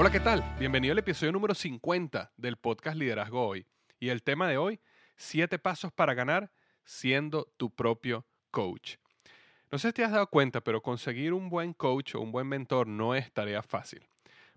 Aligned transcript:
Hola, 0.00 0.12
¿qué 0.12 0.20
tal? 0.20 0.44
Bienvenido 0.60 0.92
al 0.92 1.00
episodio 1.00 1.32
número 1.32 1.56
50 1.56 2.30
del 2.36 2.56
podcast 2.56 2.96
Liderazgo 2.96 3.44
Hoy. 3.44 3.66
Y 3.98 4.10
el 4.10 4.22
tema 4.22 4.46
de 4.46 4.56
hoy, 4.56 4.78
siete 5.16 5.58
pasos 5.58 5.90
para 5.92 6.14
ganar 6.14 6.52
siendo 6.84 7.52
tu 7.56 7.74
propio 7.74 8.24
coach. 8.52 8.94
No 9.72 9.78
sé 9.78 9.88
si 9.88 9.94
te 9.94 10.04
has 10.04 10.12
dado 10.12 10.28
cuenta, 10.28 10.60
pero 10.60 10.82
conseguir 10.82 11.32
un 11.32 11.50
buen 11.50 11.72
coach 11.72 12.14
o 12.14 12.20
un 12.20 12.30
buen 12.30 12.46
mentor 12.46 12.86
no 12.86 13.16
es 13.16 13.32
tarea 13.32 13.60
fácil. 13.60 14.06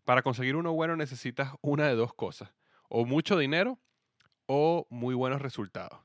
Para 0.05 0.21
conseguir 0.21 0.55
uno 0.55 0.73
bueno 0.73 0.95
necesitas 0.95 1.53
una 1.61 1.87
de 1.87 1.95
dos 1.95 2.13
cosas, 2.13 2.53
o 2.87 3.05
mucho 3.05 3.35
dinero 3.35 3.79
o 4.45 4.85
muy 4.91 5.15
buenos 5.15 5.41
resultados. 5.41 6.01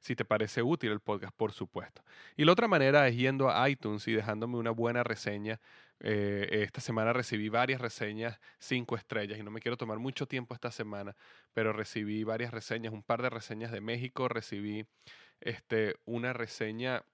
si 0.01 0.17
te 0.17 0.25
parece 0.25 0.63
útil 0.63 0.91
el 0.91 1.01
podcast, 1.01 1.33
por 1.37 1.53
supuesto. 1.53 2.03
Y 2.37 2.45
la 2.45 2.53
otra 2.53 2.69
manera 2.69 3.07
es 3.07 3.17
yendo 3.17 3.51
a 3.51 3.69
iTunes 3.71 4.09
y 4.09 4.13
dejándome 4.13 4.57
una 4.57 4.71
buena 4.71 5.05
reseña. 5.05 5.61
Eh, 6.01 6.63
esta 6.63 6.81
semana 6.81 7.13
recibí 7.13 7.49
varias 7.49 7.81
reseñas, 7.81 8.39
cinco 8.59 8.97
estrellas, 8.97 9.39
y 9.39 9.43
no 9.43 9.51
me 9.51 9.61
quiero 9.61 9.77
tomar 9.77 9.99
mucho 9.99 10.27
tiempo 10.27 10.55
esta 10.55 10.71
semana, 10.71 11.17
pero 11.53 11.73
recibí 11.73 12.23
varias 12.25 12.53
reseñas, 12.53 12.93
un 12.93 13.03
par 13.03 13.23
de 13.23 13.31
reseñas 13.31 13.73
de 13.73 13.81
México, 13.81 14.29
recibí 14.29 14.87
este, 15.41 15.97
una 16.05 16.33
reseña 16.33 17.05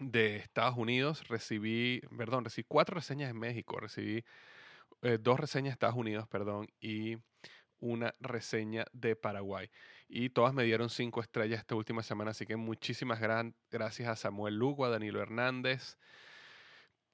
de 0.00 0.36
Estados 0.36 0.76
Unidos, 0.76 1.28
recibí, 1.28 2.00
perdón, 2.16 2.44
recibí 2.44 2.64
cuatro 2.66 2.94
reseñas 2.94 3.30
en 3.30 3.38
México, 3.38 3.78
recibí 3.78 4.24
eh, 5.02 5.18
dos 5.20 5.38
reseñas 5.38 5.72
de 5.72 5.74
Estados 5.74 5.96
Unidos, 5.96 6.26
perdón, 6.28 6.68
y 6.80 7.18
una 7.80 8.14
reseña 8.20 8.86
de 8.92 9.16
Paraguay. 9.16 9.70
Y 10.08 10.30
todas 10.30 10.54
me 10.54 10.64
dieron 10.64 10.88
cinco 10.88 11.20
estrellas 11.20 11.60
esta 11.60 11.74
última 11.74 12.02
semana, 12.02 12.30
así 12.30 12.46
que 12.46 12.56
muchísimas 12.56 13.20
gracias 13.70 14.08
a 14.08 14.16
Samuel 14.16 14.56
Lugo, 14.56 14.84
a 14.84 14.90
Danilo 14.90 15.20
Hernández, 15.20 15.98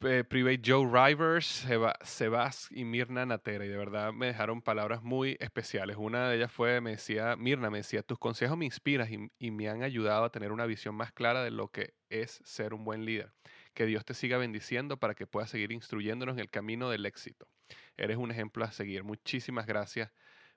eh, 0.01 0.25
Private 0.25 0.61
Joe 0.65 0.87
Rivers, 0.87 1.67
Sebas 2.03 2.69
y 2.71 2.85
Mirna 2.85 3.27
Natera. 3.27 3.65
Y 3.65 3.69
de 3.69 3.77
verdad 3.77 4.13
me 4.13 4.27
dejaron 4.27 4.63
palabras 4.63 5.03
muy 5.03 5.37
especiales. 5.41 5.97
Una 5.97 6.29
de 6.29 6.37
ellas 6.37 6.53
fue, 6.53 6.81
me 6.81 6.93
decía, 6.93 7.37
Mirna, 7.37 7.71
me 7.71 7.79
decía, 7.79 8.03
tus 8.03 8.19
consejos 8.19 8.57
me 8.57 8.65
inspiran 8.65 9.31
y, 9.39 9.47
y 9.47 9.51
me 9.51 9.69
han 9.69 9.83
ayudado 9.83 10.25
a 10.25 10.31
tener 10.31 10.53
una 10.53 10.67
visión 10.67 10.95
más 10.95 11.13
clara 11.13 11.43
de 11.43 11.51
lo 11.51 11.69
que 11.69 11.95
es 12.11 12.41
ser 12.45 12.75
un 12.75 12.85
buen 12.85 13.05
líder. 13.05 13.33
Que 13.75 13.87
Dios 13.87 14.05
te 14.05 14.15
siga 14.15 14.39
bendiciendo 14.39 14.99
para 14.99 15.15
que 15.15 15.27
puedas 15.27 15.51
seguir 15.51 15.73
instruyéndonos 15.73 16.35
en 16.35 16.41
el 16.41 16.51
camino 16.51 16.91
del 16.91 17.07
éxito. 17.07 17.49
Eres 17.97 18.17
un 18.17 18.31
ejemplo 18.31 18.65
a 18.65 18.73
seguir. 18.73 19.05
Muchísimas 19.05 19.67
gracias, 19.67 20.13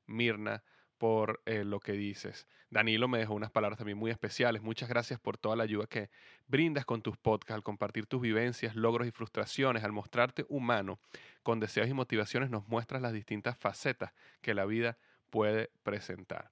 Mirna 0.05 0.63
por 1.01 1.41
eh, 1.47 1.63
lo 1.63 1.79
que 1.79 1.93
dices. 1.93 2.45
Danilo 2.69 3.07
me 3.07 3.17
dejó 3.17 3.33
unas 3.33 3.49
palabras 3.49 3.79
también 3.79 3.97
muy 3.97 4.11
especiales. 4.11 4.61
Muchas 4.61 4.87
gracias 4.87 5.19
por 5.19 5.35
toda 5.35 5.55
la 5.55 5.63
ayuda 5.63 5.87
que 5.87 6.11
brindas 6.47 6.85
con 6.85 7.01
tus 7.01 7.17
podcasts, 7.17 7.55
al 7.55 7.63
compartir 7.63 8.05
tus 8.05 8.21
vivencias, 8.21 8.75
logros 8.75 9.07
y 9.07 9.11
frustraciones, 9.11 9.83
al 9.83 9.93
mostrarte 9.93 10.45
humano, 10.47 10.99
con 11.41 11.59
deseos 11.59 11.89
y 11.89 11.93
motivaciones, 11.95 12.51
nos 12.51 12.67
muestras 12.67 13.01
las 13.01 13.13
distintas 13.13 13.57
facetas 13.57 14.13
que 14.41 14.53
la 14.53 14.65
vida 14.65 14.99
puede 15.31 15.71
presentar. 15.81 16.51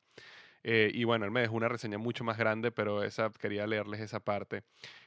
Eh, 0.64 0.90
y 0.96 1.04
bueno, 1.04 1.26
él 1.26 1.32
me 1.32 1.42
dejó 1.42 1.54
una 1.54 1.70
reseña 1.70 2.00
mucho 2.00 2.24
más 2.24 2.40
grande, 2.40 2.72
pero 2.72 3.04
esa, 3.04 3.30
quería 3.30 3.68
leerles 3.68 4.02
esa 4.02 4.20
parte. 4.20 4.64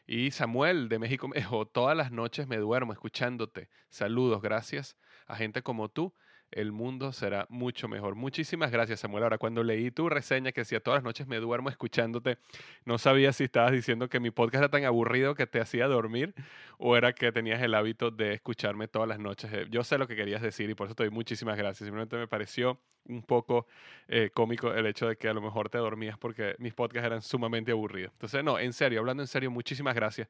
Y 0.07 0.31
Samuel 0.31 0.89
de 0.89 1.01
México 1.01 1.27
me 1.27 1.39
dijo, 1.39 1.67
todas 1.67 1.97
las 1.97 2.13
noches 2.13 2.47
me 2.47 2.59
duermo 2.59 2.93
escuchándote. 2.93 3.69
Saludos, 3.91 4.41
gracias 4.41 4.97
a 5.27 5.35
gente 5.35 5.63
como 5.63 5.89
tú 5.89 6.15
el 6.53 6.73
mundo 6.73 7.13
será 7.13 7.47
mucho 7.49 7.89
mejor. 7.89 8.15
Muchísimas 8.15 8.71
gracias, 8.71 9.01
Samuel. 9.01 9.25
Ahora, 9.25 9.39
cuando 9.39 9.63
leí 9.63 9.91
tu 9.91 10.09
reseña 10.09 10.53
que 10.53 10.63
decía 10.63 10.81
todas 10.81 10.99
las 10.99 11.05
noches 11.05 11.27
me 11.27 11.39
duermo 11.39 11.69
escuchándote, 11.69 12.39
no 12.85 12.99
sabía 12.99 13.33
si 13.33 13.45
estabas 13.45 13.73
diciendo 13.73 14.09
que 14.09 14.21
mi 14.21 14.31
podcast 14.31 14.63
era 14.63 14.69
tan 14.71 14.85
aburrido 14.85 15.35
que 15.35 15.47
te 15.47 15.61
hacía 15.61 15.87
dormir 15.87 16.35
o 16.79 16.97
era 16.97 17.13
que 17.13 17.33
tenías 17.33 17.63
el 17.63 17.75
hábito 17.75 18.11
de 18.11 18.35
escucharme 18.35 18.89
todas 18.89 19.09
las 19.09 19.19
noches. 19.19 19.53
Eh, 19.53 19.67
yo 19.71 19.85
sé 19.85 19.99
lo 19.99 20.07
que 20.07 20.17
querías 20.17 20.43
decir 20.43 20.71
y 20.71 20.75
por 20.75 20.87
eso 20.87 20.95
te 20.95 21.05
doy 21.05 21.11
muchísimas 21.11 21.57
gracias. 21.57 21.87
Simplemente 21.87 22.17
me 22.17 22.29
pareció 22.29 22.81
un 23.07 23.23
poco 23.23 23.67
eh, 24.09 24.31
cómico 24.33 24.73
el 24.73 24.87
hecho 24.87 25.09
de 25.09 25.17
que 25.17 25.29
a 25.29 25.35
lo 25.35 25.41
mejor 25.41 25.69
te 25.69 25.79
dormías 25.79 26.19
porque 26.19 26.55
mis 26.59 26.75
podcasts 26.75 27.07
eran 27.07 27.23
sumamente 27.23 27.73
aburridos. 27.73 28.13
Entonces, 28.13 28.45
no, 28.45 28.59
en 28.59 28.73
serio, 28.73 29.01
hablando 29.01 29.23
en 29.23 29.27
serio, 29.27 29.51
muchísimas 29.51 29.95
gracias 29.95 30.29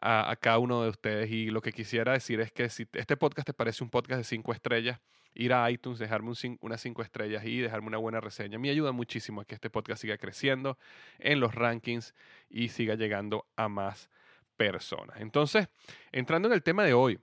a, 0.00 0.36
cada 0.40 0.58
uno 0.58 0.82
de 0.82 0.90
ustedes. 0.90 1.30
Y 1.30 1.46
lo 1.50 1.60
que 1.60 1.72
quisiera 1.72 2.12
decir 2.12 2.40
es 2.40 2.52
que 2.52 2.68
si 2.68 2.86
este 2.92 3.16
podcast 3.16 3.46
te 3.46 3.54
parece 3.54 3.82
un 3.84 3.90
podcast 3.90 4.18
de 4.18 4.24
cinco 4.24 4.52
estrellas, 4.52 5.00
ir 5.34 5.52
a 5.52 5.70
iTunes, 5.70 5.98
dejarme 5.98 6.32
unas 6.60 6.80
cinco 6.80 7.02
estrellas 7.02 7.44
y 7.44 7.58
dejarme 7.58 7.88
una 7.88 7.98
buena 7.98 8.20
reseña. 8.20 8.58
Me 8.58 8.70
ayuda 8.70 8.92
muchísimo 8.92 9.40
a 9.40 9.44
que 9.44 9.54
este 9.54 9.70
podcast 9.70 10.00
siga 10.00 10.16
creciendo 10.18 10.78
en 11.18 11.40
los 11.40 11.54
rankings 11.54 12.14
y 12.48 12.68
siga 12.68 12.94
llegando 12.94 13.46
a 13.56 13.68
más 13.68 14.08
personas. 14.56 15.20
Entonces, 15.20 15.68
entrando 16.12 16.48
en 16.48 16.54
el 16.54 16.62
tema 16.62 16.84
de 16.84 16.94
hoy, 16.94 17.18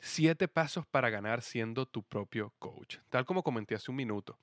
siete 0.00 0.48
pasos 0.48 0.86
para 0.86 1.08
ganar 1.08 1.40
siendo 1.40 1.86
tu 1.86 2.02
propio 2.02 2.52
coach. 2.58 2.98
Tal 3.08 3.24
como 3.24 3.42
comenté 3.42 3.74
hace 3.74 3.90
un 3.90 3.96
minuto, 3.96 4.38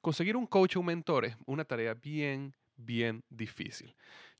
conseguir 0.00 0.36
un 0.36 0.46
coach 0.46 0.76
o 0.76 0.80
un 0.80 0.86
mentor 0.86 1.24
es 1.24 1.36
una 1.46 1.64
tarea 1.64 1.94
bien, 1.94 2.54
bien 2.76 3.24
difícil. 3.28 3.94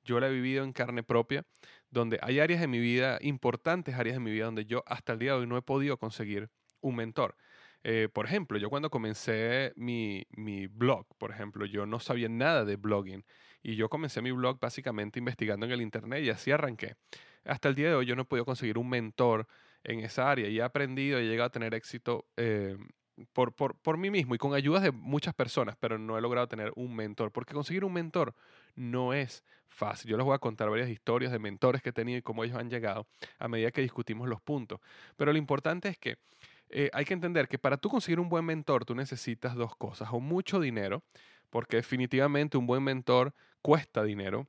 Yo 0.05 0.19
la 0.19 0.29
he 0.29 0.33
vivido 0.33 0.65
en 0.65 0.73
carne 0.73 1.03
propia, 1.03 1.45
donde 1.91 2.19
hay 2.23 2.41
áreas 2.41 2.61
de 2.61 2.67
mi 2.67 2.81
vida, 2.81 3.19
importantes 3.21 3.95
áreas 3.95 4.17
de 4.17 4.21
mi 4.21 4.33
vida, 4.33 4.47
donde 4.47 4.65
yo 4.65 4.83
hasta 4.87 5.13
el 5.13 5.19
día 5.19 5.33
de 5.33 5.41
hoy 5.41 5.47
no 5.47 5.57
he 5.57 5.63
podido 5.63 5.97
conseguir 5.97 6.51
un 6.81 6.97
mentor. 6.97 7.37
Eh, 7.85 8.09
por 8.13 8.27
ejemplo, 8.27 8.59
yo 8.59 8.71
cuando 8.71 8.91
comencé 8.91 9.73
mi, 9.77 10.25
mi, 10.31 10.67
blog, 10.69 11.07
por 11.19 11.33
ejemplo, 11.33 11.67
yo 11.67 11.85
no 11.85 11.99
sabía 11.99 12.29
nada 12.29 12.65
de 12.65 12.77
blogging 12.77 13.25
y 13.63 13.75
yo 13.75 13.89
comencé 13.89 14.23
mi 14.23 14.31
blog 14.31 14.61
básicamente 14.61 15.19
investigando 15.19 15.67
en 15.67 15.73
el 15.73 15.83
Internet 15.83 16.23
y 16.25 16.31
así 16.31 16.53
arranqué. 16.53 16.95
Hasta 17.45 17.69
el 17.69 17.75
día 17.75 17.89
de 17.89 17.95
hoy 17.97 18.07
yo 18.07 18.15
no 18.15 18.23
he 18.23 18.25
podido 18.25 18.45
conseguir 18.45 18.79
un 18.79 18.89
mentor 18.89 19.49
en 19.85 20.01
esa 20.01 20.31
área 20.31 20.49
y 20.49 20.59
he 20.59 20.63
aprendido 20.63 21.21
y 21.21 21.25
he 21.25 21.29
llegado 21.29 21.49
a 21.49 21.51
tener 21.51 21.75
éxito 21.75 22.27
eh, 22.37 22.77
por, 23.33 23.53
por, 23.53 23.77
por, 23.77 23.99
mí 23.99 24.11
mismo 24.11 24.35
y 24.35 24.39
con 24.39 24.55
ayudas 24.55 24.83
de 24.83 24.93
muchas 24.93 25.35
personas, 25.35 25.77
pero 25.79 25.99
no 25.99 26.17
he 26.17 26.21
logrado 26.21 26.47
tener 26.47 26.73
un 26.77 26.95
mentor, 26.95 27.33
porque 27.33 27.53
conseguir 27.53 27.85
un 27.85 27.93
mentor 27.93 28.35
no 28.77 29.13
es 29.13 29.45
fácil. 29.69 30.11
Yo 30.11 30.17
les 30.17 30.25
voy 30.25 30.35
a 30.35 30.39
contar 30.39 30.71
varias 30.71 30.89
historias 30.89 31.33
de 31.33 31.39
mentores 31.39 31.83
que 31.83 31.91
he 31.91 31.93
tenido 31.93 32.19
y 32.19 32.23
cómo 32.23 32.45
ellos 32.45 32.57
han 32.57 32.71
llegado 32.71 33.07
a 33.39 33.49
medida 33.49 33.71
que 33.71 33.81
discutimos 33.81 34.29
los 34.29 34.41
puntos. 34.41 34.81
Pero 35.17 35.33
lo 35.33 35.39
importante 35.39 35.89
es 35.89 35.99
que 35.99 36.17
eh, 36.73 36.91
hay 36.93 37.05
que 37.05 37.15
entender 37.15 37.49
que 37.49 37.59
para 37.59 37.77
tú 37.77 37.89
conseguir 37.89 38.21
un 38.21 38.29
buen 38.29 38.45
mentor, 38.45 38.85
tú 38.85 38.95
necesitas 38.95 39.55
dos 39.55 39.77
cosas, 39.77 40.09
o 40.13 40.21
mucho 40.21 40.61
dinero, 40.61 41.03
porque 41.51 41.77
definitivamente 41.77 42.57
un 42.57 42.67
buen 42.67 42.83
mentor 42.83 43.35
cuesta 43.61 44.03
dinero, 44.03 44.49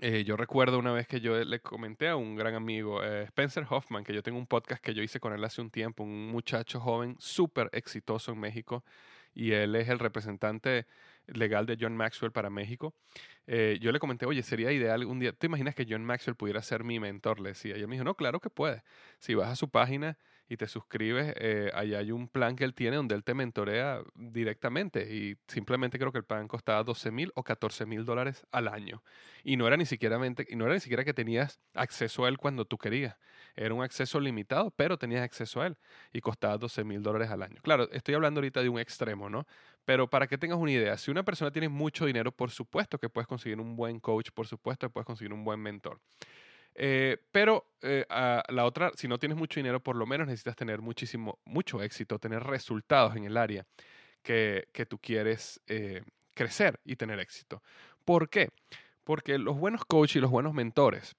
eh, 0.00 0.22
yo 0.24 0.36
recuerdo 0.36 0.78
una 0.78 0.92
vez 0.92 1.08
que 1.08 1.20
yo 1.20 1.42
le 1.44 1.60
comenté 1.60 2.08
a 2.08 2.16
un 2.16 2.36
gran 2.36 2.54
amigo, 2.54 3.02
eh, 3.02 3.24
Spencer 3.24 3.66
Hoffman, 3.68 4.04
que 4.04 4.14
yo 4.14 4.22
tengo 4.22 4.38
un 4.38 4.46
podcast 4.46 4.82
que 4.82 4.94
yo 4.94 5.02
hice 5.02 5.18
con 5.18 5.32
él 5.32 5.42
hace 5.44 5.60
un 5.60 5.70
tiempo, 5.70 6.04
un 6.04 6.28
muchacho 6.28 6.78
joven 6.78 7.16
súper 7.18 7.68
exitoso 7.72 8.32
en 8.32 8.38
México, 8.38 8.84
y 9.34 9.52
él 9.52 9.74
es 9.74 9.88
el 9.88 9.98
representante 9.98 10.86
legal 11.26 11.66
de 11.66 11.76
John 11.80 11.96
Maxwell 11.96 12.32
para 12.32 12.48
México. 12.50 12.94
Eh, 13.46 13.78
yo 13.80 13.92
le 13.92 13.98
comenté, 13.98 14.26
oye, 14.26 14.42
sería 14.42 14.72
ideal 14.72 15.04
un 15.04 15.18
día, 15.18 15.32
¿te 15.32 15.46
imaginas 15.46 15.74
que 15.74 15.86
John 15.88 16.04
Maxwell 16.04 16.36
pudiera 16.36 16.62
ser 16.62 16.84
mi 16.84 17.00
mentor? 17.00 17.40
Le 17.40 17.50
decía, 17.50 17.76
y 17.76 17.80
él 17.80 17.88
me 17.88 17.96
dijo, 17.96 18.04
no, 18.04 18.14
claro 18.14 18.40
que 18.40 18.50
puede. 18.50 18.82
Si 19.18 19.34
vas 19.34 19.48
a 19.48 19.56
su 19.56 19.68
página 19.68 20.18
y 20.48 20.56
te 20.56 20.66
suscribes, 20.66 21.34
eh, 21.36 21.70
ahí 21.74 21.94
hay 21.94 22.10
un 22.10 22.26
plan 22.28 22.56
que 22.56 22.64
él 22.64 22.74
tiene 22.74 22.96
donde 22.96 23.14
él 23.14 23.22
te 23.22 23.34
mentorea 23.34 24.02
directamente 24.14 25.14
y 25.14 25.36
simplemente 25.46 25.98
creo 25.98 26.10
que 26.10 26.18
el 26.18 26.24
plan 26.24 26.48
costaba 26.48 26.82
12 26.82 27.10
mil 27.10 27.32
o 27.34 27.42
14 27.42 27.84
mil 27.84 28.04
dólares 28.04 28.46
al 28.50 28.68
año. 28.68 29.02
Y 29.44 29.56
no 29.56 29.66
era 29.66 29.76
ni 29.76 29.84
siquiera 29.84 30.18
y 30.48 30.56
no 30.56 30.64
era 30.64 30.74
ni 30.74 30.80
siquiera 30.80 31.04
que 31.04 31.12
tenías 31.12 31.60
acceso 31.74 32.24
a 32.24 32.28
él 32.28 32.38
cuando 32.38 32.64
tú 32.64 32.78
querías. 32.78 33.16
Era 33.56 33.74
un 33.74 33.82
acceso 33.82 34.20
limitado, 34.20 34.70
pero 34.70 34.96
tenías 34.96 35.22
acceso 35.22 35.60
a 35.60 35.66
él 35.66 35.76
y 36.12 36.20
costaba 36.20 36.56
12 36.56 36.82
mil 36.84 37.02
dólares 37.02 37.30
al 37.30 37.42
año. 37.42 37.60
Claro, 37.62 37.90
estoy 37.92 38.14
hablando 38.14 38.38
ahorita 38.38 38.62
de 38.62 38.68
un 38.68 38.78
extremo, 38.78 39.28
¿no? 39.28 39.46
Pero 39.84 40.08
para 40.08 40.26
que 40.26 40.38
tengas 40.38 40.58
una 40.58 40.72
idea, 40.72 40.96
si 40.96 41.10
una 41.10 41.24
persona 41.24 41.50
tiene 41.50 41.68
mucho 41.68 42.06
dinero, 42.06 42.32
por 42.32 42.50
supuesto 42.50 42.98
que 42.98 43.08
puedes 43.08 43.26
conseguir 43.26 43.60
un 43.60 43.76
buen 43.76 44.00
coach, 44.00 44.30
por 44.32 44.46
supuesto 44.46 44.86
que 44.86 44.92
puedes 44.92 45.06
conseguir 45.06 45.32
un 45.32 45.44
buen 45.44 45.60
mentor. 45.60 46.00
Eh, 46.80 47.16
pero 47.32 47.72
eh, 47.82 48.06
la 48.08 48.64
otra, 48.64 48.92
si 48.94 49.08
no 49.08 49.18
tienes 49.18 49.36
mucho 49.36 49.58
dinero, 49.58 49.82
por 49.82 49.96
lo 49.96 50.06
menos 50.06 50.28
necesitas 50.28 50.54
tener 50.54 50.80
muchísimo, 50.80 51.40
mucho 51.44 51.82
éxito, 51.82 52.20
tener 52.20 52.44
resultados 52.44 53.16
en 53.16 53.24
el 53.24 53.36
área 53.36 53.66
que, 54.22 54.68
que 54.72 54.86
tú 54.86 54.98
quieres 54.98 55.60
eh, 55.66 56.02
crecer 56.34 56.78
y 56.84 56.94
tener 56.94 57.18
éxito. 57.18 57.64
¿Por 58.04 58.30
qué? 58.30 58.50
Porque 59.02 59.38
los 59.38 59.58
buenos 59.58 59.84
coaches 59.84 60.16
y 60.16 60.20
los 60.20 60.30
buenos 60.30 60.54
mentores 60.54 61.16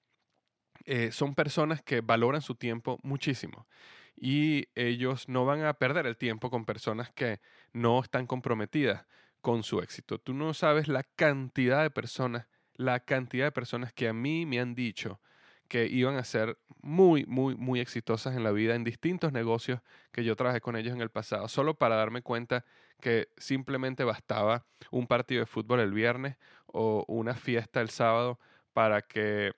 son 1.10 1.34
personas 1.34 1.82
que 1.82 2.00
valoran 2.00 2.40
su 2.40 2.54
tiempo 2.54 2.98
muchísimo 3.02 3.68
y 4.16 4.68
ellos 4.74 5.28
no 5.28 5.44
van 5.44 5.62
a 5.62 5.74
perder 5.74 6.06
el 6.06 6.16
tiempo 6.16 6.50
con 6.50 6.64
personas 6.64 7.12
que 7.12 7.40
no 7.72 8.00
están 8.00 8.26
comprometidas 8.26 9.06
con 9.42 9.62
su 9.62 9.80
éxito. 9.80 10.18
Tú 10.18 10.32
no 10.32 10.54
sabes 10.54 10.88
la 10.88 11.04
cantidad 11.04 11.82
de 11.82 11.90
personas, 11.90 12.48
la 12.74 13.00
cantidad 13.00 13.44
de 13.44 13.52
personas 13.52 13.92
que 13.92 14.08
a 14.08 14.14
mí 14.14 14.46
me 14.46 14.58
han 14.58 14.74
dicho 14.74 15.20
que 15.70 15.86
iban 15.86 16.16
a 16.16 16.24
ser 16.24 16.58
muy, 16.82 17.24
muy, 17.26 17.54
muy 17.54 17.78
exitosas 17.78 18.34
en 18.34 18.42
la 18.42 18.50
vida 18.50 18.74
en 18.74 18.82
distintos 18.82 19.32
negocios 19.32 19.80
que 20.10 20.24
yo 20.24 20.34
trabajé 20.34 20.60
con 20.60 20.74
ellos 20.74 20.92
en 20.92 21.00
el 21.00 21.10
pasado, 21.10 21.46
solo 21.46 21.74
para 21.74 21.94
darme 21.94 22.22
cuenta 22.22 22.64
que 23.00 23.28
simplemente 23.36 24.02
bastaba 24.02 24.66
un 24.90 25.06
partido 25.06 25.40
de 25.40 25.46
fútbol 25.46 25.78
el 25.78 25.92
viernes 25.92 26.36
o 26.66 27.04
una 27.06 27.36
fiesta 27.36 27.80
el 27.80 27.88
sábado 27.88 28.40
para 28.72 29.02
que 29.02 29.52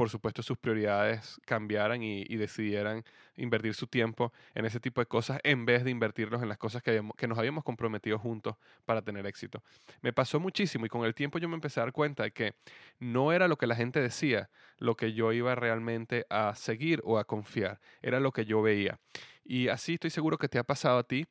por 0.00 0.08
supuesto, 0.08 0.42
sus 0.42 0.56
prioridades 0.56 1.38
cambiaran 1.44 2.02
y, 2.02 2.24
decidieran 2.38 3.04
invertir 3.36 3.74
su 3.74 3.86
tiempo 3.86 4.32
en 4.54 4.64
ese 4.64 4.80
tipo 4.80 5.02
de 5.02 5.06
cosas 5.06 5.40
en 5.42 5.66
vez 5.66 5.84
de 5.84 5.90
invertirlos 5.90 6.40
en 6.40 6.48
las 6.48 6.56
cosas 6.56 6.82
que, 6.82 7.06
que 7.18 7.28
nos 7.28 7.38
habíamos 7.38 7.64
comprometido 7.64 8.18
juntos 8.18 8.56
para 8.86 9.02
tener 9.02 9.26
éxito. 9.26 9.62
Me 10.00 10.14
pasó 10.14 10.40
muchísimo 10.40 10.86
y 10.86 10.88
con 10.88 11.04
el 11.04 11.14
tiempo 11.14 11.38
yo 11.38 11.50
me 11.50 11.54
empecé 11.54 11.80
a 11.80 11.82
dar 11.82 11.92
cuenta 11.92 12.22
de 12.22 12.30
que 12.30 12.54
no 12.98 13.30
era 13.30 13.46
lo 13.46 13.58
que 13.58 13.66
la 13.66 13.76
gente 13.76 14.00
decía 14.00 14.48
lo 14.78 14.96
que 14.96 15.12
yo 15.12 15.34
iba 15.34 15.54
realmente 15.54 16.24
a 16.30 16.54
seguir 16.54 17.02
o 17.04 17.18
a 17.18 17.24
confiar, 17.24 17.78
era 18.00 18.20
lo 18.20 18.32
que 18.32 18.46
yo 18.46 18.62
veía. 18.62 18.98
Y 19.44 19.68
así 19.68 19.94
estoy 19.94 20.08
seguro 20.08 20.38
que 20.38 20.48
te 20.48 20.58
ha 20.58 20.64
pasado 20.64 20.96
a 20.96 21.02
ti 21.02 21.26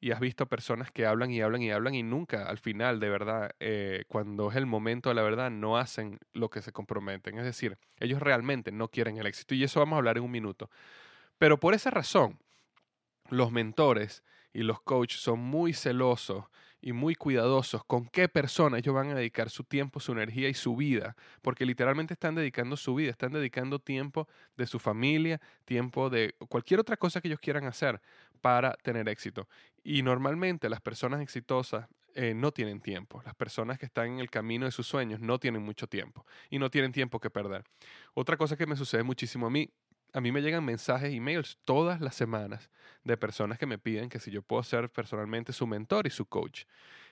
y 0.00 0.10
has 0.10 0.20
visto 0.20 0.46
personas 0.46 0.90
que 0.90 1.06
hablan 1.06 1.30
y 1.30 1.40
hablan 1.40 1.62
y 1.62 1.70
hablan 1.70 1.94
y 1.94 2.02
nunca 2.02 2.46
al 2.46 2.58
final, 2.58 3.00
de 3.00 3.08
verdad, 3.08 3.54
eh, 3.60 4.04
cuando 4.08 4.50
es 4.50 4.56
el 4.56 4.66
momento 4.66 5.08
de 5.08 5.14
la 5.14 5.22
verdad, 5.22 5.50
no 5.50 5.78
hacen 5.78 6.18
lo 6.32 6.50
que 6.50 6.62
se 6.62 6.72
comprometen. 6.72 7.38
Es 7.38 7.44
decir, 7.44 7.78
ellos 7.98 8.20
realmente 8.20 8.70
no 8.72 8.88
quieren 8.88 9.16
el 9.18 9.26
éxito 9.26 9.54
y 9.54 9.64
eso 9.64 9.80
vamos 9.80 9.96
a 9.96 9.98
hablar 9.98 10.18
en 10.18 10.24
un 10.24 10.30
minuto. 10.30 10.70
Pero 11.38 11.58
por 11.58 11.74
esa 11.74 11.90
razón, 11.90 12.38
los 13.30 13.50
mentores 13.52 14.22
y 14.52 14.62
los 14.62 14.80
coaches 14.80 15.20
son 15.20 15.40
muy 15.40 15.72
celosos 15.72 16.44
y 16.86 16.92
muy 16.92 17.14
cuidadosos 17.14 17.82
con 17.86 18.06
qué 18.08 18.28
personas 18.28 18.80
ellos 18.80 18.94
van 18.94 19.08
a 19.08 19.14
dedicar 19.14 19.48
su 19.48 19.64
tiempo, 19.64 20.00
su 20.00 20.12
energía 20.12 20.50
y 20.50 20.54
su 20.54 20.76
vida, 20.76 21.16
porque 21.40 21.64
literalmente 21.64 22.12
están 22.12 22.34
dedicando 22.34 22.76
su 22.76 22.94
vida, 22.94 23.10
están 23.10 23.32
dedicando 23.32 23.78
tiempo 23.78 24.28
de 24.58 24.66
su 24.66 24.78
familia, 24.78 25.40
tiempo 25.64 26.10
de 26.10 26.34
cualquier 26.50 26.80
otra 26.80 26.98
cosa 26.98 27.22
que 27.22 27.28
ellos 27.28 27.40
quieran 27.40 27.64
hacer 27.64 28.02
para 28.42 28.74
tener 28.82 29.08
éxito. 29.08 29.48
Y 29.82 30.02
normalmente 30.02 30.68
las 30.68 30.82
personas 30.82 31.22
exitosas 31.22 31.88
eh, 32.14 32.34
no 32.34 32.52
tienen 32.52 32.82
tiempo. 32.82 33.22
Las 33.24 33.34
personas 33.34 33.78
que 33.78 33.86
están 33.86 34.08
en 34.08 34.18
el 34.18 34.28
camino 34.28 34.66
de 34.66 34.70
sus 34.70 34.86
sueños 34.86 35.20
no 35.20 35.38
tienen 35.38 35.62
mucho 35.62 35.86
tiempo 35.86 36.26
y 36.50 36.58
no 36.58 36.70
tienen 36.70 36.92
tiempo 36.92 37.18
que 37.18 37.30
perder. 37.30 37.64
Otra 38.12 38.36
cosa 38.36 38.58
que 38.58 38.66
me 38.66 38.76
sucede 38.76 39.02
muchísimo 39.02 39.46
a 39.46 39.50
mí 39.50 39.70
a 40.14 40.20
mí 40.20 40.30
me 40.30 40.40
llegan 40.40 40.64
mensajes, 40.64 41.12
emails 41.12 41.58
todas 41.64 42.00
las 42.00 42.14
semanas 42.14 42.70
de 43.02 43.16
personas 43.16 43.58
que 43.58 43.66
me 43.66 43.78
piden 43.78 44.08
que 44.08 44.20
si 44.20 44.30
yo 44.30 44.42
puedo 44.42 44.62
ser 44.62 44.88
personalmente 44.88 45.52
su 45.52 45.66
mentor 45.66 46.06
y 46.06 46.10
su 46.10 46.26
coach. 46.26 46.64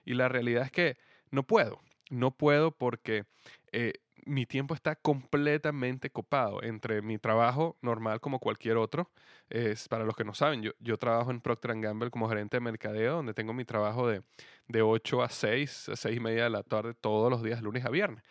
Y 0.04 0.14
la 0.14 0.28
realidad 0.28 0.62
es 0.64 0.70
que 0.70 0.96
no 1.30 1.42
puedo. 1.42 1.80
No 2.10 2.30
puedo 2.30 2.70
porque 2.70 3.24
eh, 3.72 3.94
mi 4.24 4.46
tiempo 4.46 4.74
está 4.74 4.94
completamente 4.94 6.10
copado 6.10 6.62
entre 6.62 7.02
mi 7.02 7.18
trabajo 7.18 7.76
normal 7.82 8.20
como 8.20 8.38
cualquier 8.38 8.76
otro. 8.76 9.10
Es, 9.50 9.88
para 9.88 10.04
los 10.04 10.14
que 10.14 10.24
no 10.24 10.32
saben, 10.32 10.62
yo, 10.62 10.96
trabajo 10.96 11.32
en 11.32 11.40
Procter 11.40 11.74
Gamble 11.80 12.10
como 12.10 12.28
gerente 12.28 12.58
de 12.58 12.60
mercadeo, 12.60 13.16
donde 13.16 13.34
tengo 13.34 13.52
mi 13.52 13.64
trabajo 13.64 14.06
de, 14.06 14.22
de 14.68 14.82
8 14.82 15.22
a 15.22 15.28
6, 15.28 15.88
a 15.88 15.96
6 15.96 16.16
y 16.16 16.20
media 16.20 16.44
de 16.44 16.50
la 16.50 16.62
tarde 16.62 16.94
todos 16.94 17.30
los 17.30 17.42
días, 17.42 17.62
lunes 17.62 17.84
a 17.84 17.90
viernes. 17.90 18.22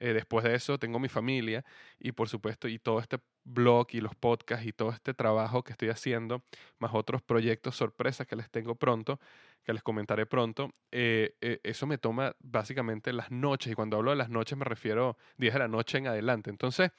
Eh, 0.00 0.14
después 0.14 0.44
de 0.44 0.54
eso 0.54 0.78
tengo 0.78 0.98
mi 0.98 1.08
familia 1.08 1.64
y 1.98 2.12
por 2.12 2.28
supuesto 2.28 2.68
y 2.68 2.78
todo 2.78 3.00
este 3.00 3.18
blog 3.44 3.88
y 3.92 4.00
los 4.00 4.14
podcasts 4.14 4.66
y 4.66 4.72
todo 4.72 4.90
este 4.90 5.14
trabajo 5.14 5.62
que 5.62 5.72
estoy 5.72 5.90
haciendo, 5.90 6.42
más 6.78 6.92
otros 6.94 7.22
proyectos 7.22 7.76
sorpresas 7.76 8.26
que 8.26 8.36
les 8.36 8.50
tengo 8.50 8.74
pronto, 8.74 9.20
que 9.62 9.72
les 9.74 9.82
comentaré 9.82 10.26
pronto, 10.26 10.72
eh, 10.90 11.36
eh, 11.40 11.60
eso 11.62 11.86
me 11.86 11.98
toma 11.98 12.34
básicamente 12.40 13.12
las 13.12 13.30
noches 13.30 13.72
y 13.72 13.74
cuando 13.74 13.98
hablo 13.98 14.10
de 14.10 14.16
las 14.16 14.30
noches 14.30 14.56
me 14.56 14.64
refiero 14.64 15.16
10 15.36 15.52
de 15.52 15.58
la 15.60 15.68
noche 15.68 15.98
en 15.98 16.06
adelante. 16.06 16.50
Entonces, 16.50 16.90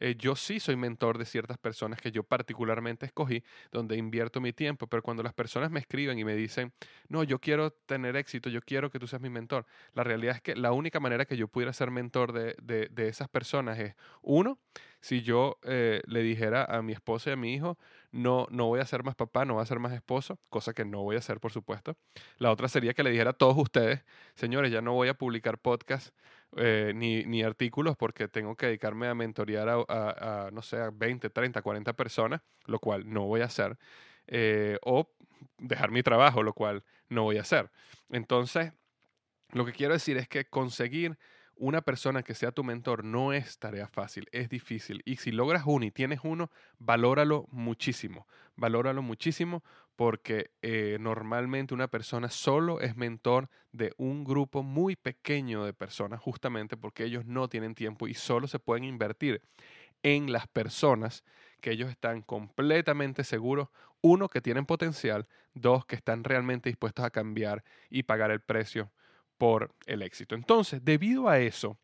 eh, 0.00 0.14
yo 0.18 0.36
sí 0.36 0.60
soy 0.60 0.76
mentor 0.76 1.18
de 1.18 1.24
ciertas 1.24 1.58
personas 1.58 2.00
que 2.00 2.10
yo 2.10 2.22
particularmente 2.22 3.06
escogí, 3.06 3.42
donde 3.72 3.96
invierto 3.96 4.40
mi 4.40 4.52
tiempo, 4.52 4.86
pero 4.86 5.02
cuando 5.02 5.22
las 5.22 5.34
personas 5.34 5.70
me 5.70 5.80
escriben 5.80 6.18
y 6.18 6.24
me 6.24 6.34
dicen, 6.34 6.72
no, 7.08 7.24
yo 7.24 7.38
quiero 7.40 7.70
tener 7.70 8.16
éxito, 8.16 8.50
yo 8.50 8.60
quiero 8.60 8.90
que 8.90 8.98
tú 8.98 9.06
seas 9.06 9.22
mi 9.22 9.30
mentor, 9.30 9.66
la 9.94 10.04
realidad 10.04 10.36
es 10.36 10.42
que 10.42 10.56
la 10.56 10.72
única 10.72 11.00
manera 11.00 11.24
que 11.24 11.36
yo 11.36 11.48
pudiera 11.48 11.72
ser 11.72 11.90
mentor 11.90 12.32
de, 12.32 12.54
de, 12.90 13.08
esas 13.08 13.28
personas 13.28 13.78
es, 13.78 13.94
uno, 14.22 14.58
si 15.00 15.22
yo 15.22 15.58
eh, 15.62 16.02
le 16.06 16.22
dijera 16.22 16.64
a 16.64 16.82
mi 16.82 16.92
esposa 16.92 17.30
y 17.30 17.32
a 17.34 17.36
mi 17.36 17.54
hijo, 17.54 17.78
no, 18.10 18.46
no 18.50 18.66
voy 18.66 18.80
a 18.80 18.86
ser 18.86 19.04
más 19.04 19.14
papá, 19.14 19.44
no 19.44 19.54
voy 19.54 19.62
a 19.62 19.66
ser 19.66 19.78
más 19.78 19.92
esposo, 19.92 20.38
cosa 20.48 20.72
que 20.72 20.84
no 20.84 21.02
voy 21.02 21.16
a 21.16 21.20
hacer, 21.20 21.40
por 21.40 21.52
supuesto. 21.52 21.96
La 22.38 22.50
otra 22.50 22.68
sería 22.68 22.94
que 22.94 23.02
le 23.02 23.10
dijera 23.10 23.30
a 23.30 23.34
todos 23.34 23.56
ustedes, 23.56 24.04
señores, 24.34 24.72
ya 24.72 24.80
no 24.80 24.92
voy 24.94 25.08
a 25.08 25.14
publicar 25.14 25.58
podcast 25.58 26.14
eh, 26.56 26.92
ni, 26.94 27.24
ni, 27.24 27.42
artículos 27.42 27.96
porque 27.96 28.28
tengo 28.28 28.56
que 28.56 28.66
dedicarme 28.66 29.08
a 29.08 29.14
mentorear 29.14 29.68
a, 29.68 30.50
no 30.52 30.62
sé, 30.62 30.78
a 30.78 30.90
20, 30.90 31.30
30, 31.30 31.62
40 31.62 31.92
personas, 31.92 32.40
lo 32.64 32.78
cual 32.78 33.10
no 33.12 33.26
voy 33.26 33.42
a 33.42 33.46
hacer. 33.46 33.76
Eh, 34.26 34.78
o 34.82 35.10
dejar 35.58 35.90
mi 35.90 36.02
trabajo, 36.02 36.42
lo 36.42 36.52
cual 36.52 36.84
no 37.08 37.24
voy 37.24 37.38
a 37.38 37.42
hacer. 37.42 37.70
Entonces, 38.10 38.72
lo 39.52 39.64
que 39.64 39.72
quiero 39.72 39.94
decir 39.94 40.16
es 40.16 40.28
que 40.28 40.46
conseguir 40.46 41.18
una 41.58 41.82
persona 41.82 42.22
que 42.22 42.34
sea 42.34 42.52
tu 42.52 42.64
mentor 42.64 43.04
no 43.04 43.32
es 43.32 43.58
tarea 43.58 43.88
fácil, 43.88 44.28
es 44.32 44.48
difícil. 44.48 45.02
Y 45.04 45.16
si 45.16 45.32
logras 45.32 45.64
uno 45.66 45.84
y 45.84 45.90
tienes 45.90 46.20
uno, 46.22 46.50
valóralo 46.78 47.46
muchísimo. 47.50 48.26
Valóralo 48.56 49.02
muchísimo 49.02 49.62
porque 49.96 50.52
eh, 50.62 50.96
normalmente 51.00 51.74
una 51.74 51.88
persona 51.88 52.30
solo 52.30 52.80
es 52.80 52.96
mentor 52.96 53.50
de 53.72 53.92
un 53.96 54.24
grupo 54.24 54.62
muy 54.62 54.96
pequeño 54.96 55.64
de 55.64 55.72
personas, 55.72 56.20
justamente 56.20 56.76
porque 56.76 57.04
ellos 57.04 57.26
no 57.26 57.48
tienen 57.48 57.74
tiempo 57.74 58.06
y 58.06 58.14
solo 58.14 58.46
se 58.46 58.60
pueden 58.60 58.84
invertir 58.84 59.42
en 60.02 60.32
las 60.32 60.46
personas 60.46 61.24
que 61.60 61.72
ellos 61.72 61.90
están 61.90 62.22
completamente 62.22 63.24
seguros, 63.24 63.68
uno, 64.00 64.28
que 64.28 64.40
tienen 64.40 64.66
potencial, 64.66 65.26
dos, 65.54 65.84
que 65.84 65.96
están 65.96 66.22
realmente 66.22 66.68
dispuestos 66.68 67.04
a 67.04 67.10
cambiar 67.10 67.64
y 67.90 68.04
pagar 68.04 68.30
el 68.30 68.40
precio 68.40 68.92
por 69.38 69.72
el 69.86 70.02
éxito. 70.02 70.34
Entonces, 70.34 70.84
debido 70.84 71.28
a 71.28 71.38
eso, 71.38 71.78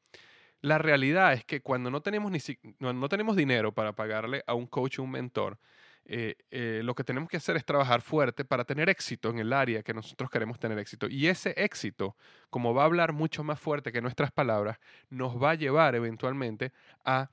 la 0.60 0.78
realidad 0.78 1.32
es 1.32 1.44
que 1.44 1.60
cuando 1.60 1.90
no 1.90 2.02
tenemos, 2.02 2.30
ni 2.30 2.38
no, 2.78 3.08
tenemos 3.08 3.36
dinero 3.36 3.72
para 3.72 3.92
pagarle 3.92 4.42
a 4.46 4.54
un 4.54 4.66
coach 4.66 4.98
o 4.98 5.02
un 5.02 5.10
mentor, 5.10 5.58
eh, 6.06 6.36
eh, 6.50 6.82
lo 6.84 6.94
que 6.94 7.04
tenemos 7.04 7.30
que 7.30 7.38
hacer 7.38 7.56
es 7.56 7.64
trabajar 7.64 8.02
fuerte 8.02 8.44
para 8.44 8.64
tener 8.64 8.90
éxito 8.90 9.30
en 9.30 9.38
el 9.38 9.52
área 9.52 9.82
que 9.82 9.94
nosotros 9.94 10.28
queremos 10.30 10.58
tener 10.58 10.78
éxito. 10.78 11.06
Y 11.08 11.28
ese 11.28 11.54
éxito, 11.56 12.16
como 12.50 12.74
va 12.74 12.82
a 12.82 12.86
hablar 12.86 13.12
mucho 13.12 13.44
más 13.44 13.58
fuerte 13.58 13.92
que 13.92 14.02
nuestras 14.02 14.30
palabras, 14.32 14.78
nos 15.08 15.42
va 15.42 15.50
a 15.50 15.54
llevar 15.54 15.94
eventualmente 15.94 16.72
a 17.04 17.30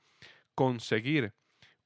conseguir 0.54 1.32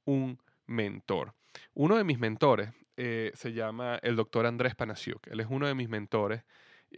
un 0.05 0.41
mentor. 0.67 1.35
Uno 1.75 1.97
de 1.97 2.05
mis 2.05 2.19
mentores 2.19 2.71
eh, 2.97 3.31
se 3.35 3.53
llama 3.53 3.99
el 4.03 4.17
doctor 4.17 4.47
Andrés 4.47 4.75
Panasiuk. 4.75 5.27
Él 5.29 5.41
es 5.41 5.47
uno 5.49 5.67
de 5.67 5.75
mis 5.75 5.89
mentores. 5.89 6.43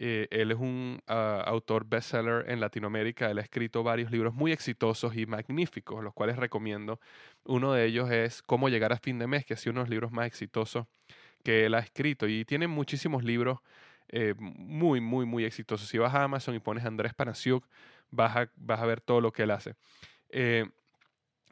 Eh, 0.01 0.29
él 0.31 0.51
es 0.51 0.57
un 0.57 1.01
ah, 1.07 1.43
autor 1.45 1.85
bestseller 1.85 2.49
en 2.49 2.61
Latinoamérica. 2.61 3.29
Él 3.29 3.37
ha 3.37 3.41
escrito 3.41 3.83
varios 3.83 4.11
libros 4.11 4.33
muy 4.33 4.53
exitosos 4.53 5.15
y 5.17 5.25
magníficos, 5.25 6.01
los 6.01 6.13
cuales 6.13 6.37
recomiendo. 6.37 7.01
Uno 7.43 7.73
de 7.73 7.85
ellos 7.85 8.09
es 8.09 8.41
Cómo 8.41 8.69
llegar 8.69 8.93
a 8.93 8.97
fin 8.97 9.19
de 9.19 9.27
mes, 9.27 9.45
que 9.45 9.55
ha 9.55 9.57
sido 9.57 9.71
uno 9.71 9.81
de 9.81 9.87
los 9.87 9.89
libros 9.89 10.11
más 10.13 10.25
exitosos 10.25 10.87
que 11.43 11.65
él 11.65 11.73
ha 11.73 11.79
escrito. 11.79 12.27
Y 12.29 12.45
tiene 12.45 12.67
muchísimos 12.67 13.25
libros 13.25 13.59
eh, 14.07 14.35
muy, 14.37 15.01
muy, 15.01 15.25
muy 15.25 15.43
exitosos. 15.43 15.89
Si 15.89 15.97
vas 15.97 16.15
a 16.15 16.23
Amazon 16.23 16.55
y 16.55 16.59
pones 16.59 16.85
Andrés 16.85 17.13
Panasiuk, 17.13 17.67
vas 18.09 18.37
a, 18.37 18.51
vas 18.55 18.79
a 18.79 18.85
ver 18.85 19.01
todo 19.01 19.19
lo 19.19 19.33
que 19.33 19.43
él 19.43 19.51
hace. 19.51 19.75
Eh, 20.29 20.65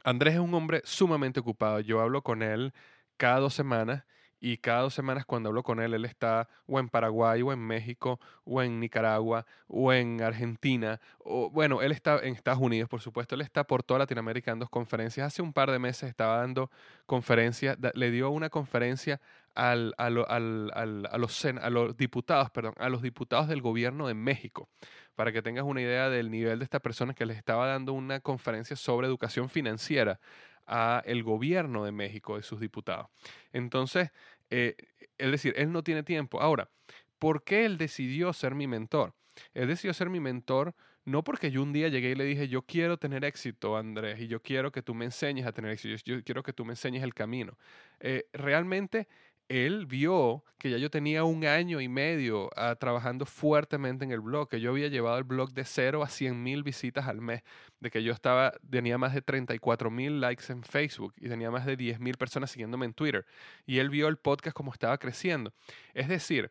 Andrés 0.04 0.34
es 0.34 0.40
un 0.40 0.54
hombre 0.54 0.80
sumamente 0.84 1.40
ocupado. 1.40 1.80
Yo 1.80 2.00
hablo 2.00 2.22
con 2.22 2.42
él 2.42 2.72
cada 3.18 3.40
dos 3.40 3.52
semanas 3.52 4.04
y 4.40 4.58
cada 4.58 4.82
dos 4.82 4.94
semanas 4.94 5.24
cuando 5.24 5.48
hablo 5.48 5.62
con 5.62 5.80
él, 5.80 5.94
él 5.94 6.04
está 6.04 6.48
o 6.66 6.78
en 6.78 6.88
Paraguay 6.88 7.42
o 7.42 7.52
en 7.52 7.58
México 7.58 8.20
o 8.44 8.62
en 8.62 8.80
Nicaragua 8.80 9.46
o 9.66 9.92
en 9.92 10.22
Argentina. 10.22 11.00
O, 11.18 11.50
bueno, 11.50 11.82
él 11.82 11.92
está 11.92 12.20
en 12.20 12.34
Estados 12.34 12.60
Unidos, 12.60 12.88
por 12.88 13.00
supuesto. 13.00 13.34
Él 13.34 13.40
está 13.40 13.64
por 13.64 13.82
toda 13.82 13.98
Latinoamérica 14.00 14.50
dando 14.50 14.68
conferencias. 14.68 15.26
Hace 15.26 15.42
un 15.42 15.52
par 15.52 15.70
de 15.70 15.78
meses 15.78 16.08
estaba 16.08 16.38
dando 16.38 16.70
conferencias, 17.06 17.76
le 17.94 18.10
dio 18.10 18.30
una 18.30 18.48
conferencia 18.48 19.20
al, 19.54 19.94
a, 19.98 20.08
los, 20.08 20.26
a 20.28 21.70
los 21.70 21.96
diputados, 21.96 22.50
perdón, 22.50 22.74
a 22.78 22.88
los 22.88 23.02
diputados 23.02 23.48
del 23.48 23.60
gobierno 23.60 24.06
de 24.06 24.14
México 24.14 24.68
para 25.16 25.32
que 25.32 25.42
tengas 25.42 25.64
una 25.64 25.80
idea 25.80 26.10
del 26.10 26.30
nivel 26.30 26.60
de 26.60 26.64
esta 26.64 26.78
persona 26.78 27.12
que 27.12 27.26
les 27.26 27.36
estaba 27.36 27.66
dando 27.66 27.92
una 27.92 28.20
conferencia 28.20 28.76
sobre 28.76 29.08
educación 29.08 29.48
financiera 29.48 30.20
a 30.68 31.02
el 31.06 31.22
gobierno 31.22 31.84
de 31.84 31.92
México, 31.92 32.36
de 32.36 32.42
sus 32.42 32.60
diputados. 32.60 33.08
Entonces, 33.52 34.10
eh, 34.50 34.76
es 35.16 35.30
decir, 35.30 35.54
él 35.56 35.72
no 35.72 35.82
tiene 35.82 36.02
tiempo. 36.02 36.40
Ahora, 36.40 36.70
¿por 37.18 37.42
qué 37.42 37.64
él 37.64 37.78
decidió 37.78 38.32
ser 38.32 38.54
mi 38.54 38.66
mentor? 38.66 39.14
Él 39.54 39.68
decidió 39.68 39.94
ser 39.94 40.10
mi 40.10 40.20
mentor 40.20 40.74
no 41.08 41.24
porque 41.24 41.50
yo 41.50 41.62
un 41.62 41.72
día 41.72 41.88
llegué 41.88 42.10
y 42.10 42.14
le 42.14 42.24
dije, 42.24 42.48
yo 42.48 42.62
quiero 42.62 42.98
tener 42.98 43.24
éxito, 43.24 43.78
Andrés, 43.78 44.20
y 44.20 44.28
yo 44.28 44.42
quiero 44.42 44.70
que 44.70 44.82
tú 44.82 44.94
me 44.94 45.06
enseñes 45.06 45.46
a 45.46 45.52
tener 45.52 45.70
éxito, 45.70 46.02
yo 46.04 46.22
quiero 46.22 46.42
que 46.42 46.52
tú 46.52 46.66
me 46.66 46.72
enseñes 46.74 47.02
el 47.02 47.14
camino. 47.14 47.56
Eh, 47.98 48.26
realmente 48.34 49.08
él 49.48 49.86
vio 49.86 50.44
que 50.58 50.70
ya 50.70 50.78
yo 50.78 50.90
tenía 50.90 51.24
un 51.24 51.44
año 51.44 51.80
y 51.80 51.88
medio 51.88 52.50
ah, 52.56 52.74
trabajando 52.76 53.24
fuertemente 53.24 54.04
en 54.04 54.10
el 54.10 54.20
blog, 54.20 54.48
que 54.48 54.60
yo 54.60 54.70
había 54.70 54.88
llevado 54.88 55.18
el 55.18 55.24
blog 55.24 55.52
de 55.52 55.64
cero 55.64 56.02
a 56.02 56.08
100 56.08 56.42
mil 56.42 56.62
visitas 56.62 57.06
al 57.06 57.20
mes, 57.20 57.42
de 57.80 57.90
que 57.90 58.02
yo 58.02 58.12
estaba, 58.12 58.52
tenía 58.68 58.98
más 58.98 59.14
de 59.14 59.22
34 59.22 59.90
mil 59.90 60.20
likes 60.20 60.52
en 60.52 60.62
Facebook 60.62 61.14
y 61.16 61.28
tenía 61.28 61.50
más 61.50 61.64
de 61.64 61.76
10 61.76 62.00
mil 62.00 62.16
personas 62.16 62.50
siguiéndome 62.50 62.86
en 62.86 62.94
Twitter. 62.94 63.24
Y 63.66 63.78
él 63.78 63.88
vio 63.88 64.08
el 64.08 64.16
podcast 64.18 64.54
como 64.54 64.72
estaba 64.72 64.98
creciendo. 64.98 65.52
Es 65.94 66.08
decir, 66.08 66.50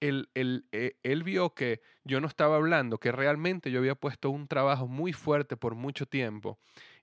él, 0.00 0.30
eh, 0.34 0.96
él, 1.02 1.22
vio 1.24 1.54
que 1.54 1.82
yo 2.04 2.20
no 2.20 2.26
estaba 2.26 2.56
hablando, 2.56 2.98
que 2.98 3.12
realmente 3.12 3.70
yo 3.70 3.80
había 3.80 3.94
puesto 3.94 4.30
un 4.30 4.48
trabajo 4.48 4.86
muy 4.86 5.12
fuerte 5.12 5.56
por 5.56 5.74
mucho 5.74 6.06
tiempo 6.06 6.58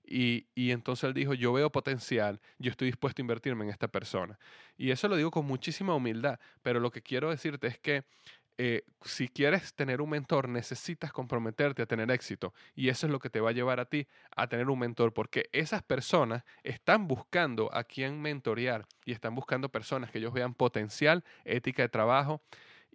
y, 0.08 0.70
entonces 0.70 1.04
él 1.04 1.14
dijo, 1.14 1.34
yo 1.34 1.52
veo 1.52 1.70
potencial, 1.70 2.40
yo 2.58 2.70
estoy 2.70 2.86
dispuesto 2.86 3.20
a 3.20 3.24
invertirme 3.24 3.64
en 3.64 3.70
esta 3.70 3.88
persona. 3.88 4.38
Y 4.76 4.90
eso 4.90 5.08
lo 5.08 5.16
digo 5.16 5.30
con 5.30 5.46
muchísima 5.46 5.94
humildad, 5.94 6.38
pero 6.62 6.80
lo 6.80 6.90
que 6.90 7.02
quiero 7.02 7.30
decirte 7.30 7.66
es 7.66 7.78
que 7.78 8.04
eh, 8.60 8.82
si 9.02 9.28
quieres 9.28 9.72
tener 9.74 10.00
un 10.00 10.10
mentor, 10.10 10.48
necesitas 10.48 11.12
comprometerte 11.12 11.82
a 11.82 11.86
tener 11.86 12.10
éxito. 12.10 12.52
Y 12.74 12.88
eso 12.88 13.06
es 13.06 13.12
lo 13.12 13.20
que 13.20 13.30
te 13.30 13.40
va 13.40 13.50
a 13.50 13.52
llevar 13.52 13.78
a 13.78 13.84
ti 13.84 14.08
a 14.34 14.48
tener 14.48 14.68
un 14.68 14.80
mentor, 14.80 15.12
porque 15.12 15.48
esas 15.52 15.82
personas 15.82 16.42
están 16.64 17.06
buscando 17.06 17.72
a 17.72 17.84
quién 17.84 18.20
mentorear 18.20 18.86
y 19.04 19.12
están 19.12 19.36
buscando 19.36 19.68
personas 19.68 20.10
que 20.10 20.18
ellos 20.18 20.32
vean 20.32 20.54
potencial, 20.54 21.22
ética 21.44 21.82
de 21.82 21.88
trabajo. 21.88 22.40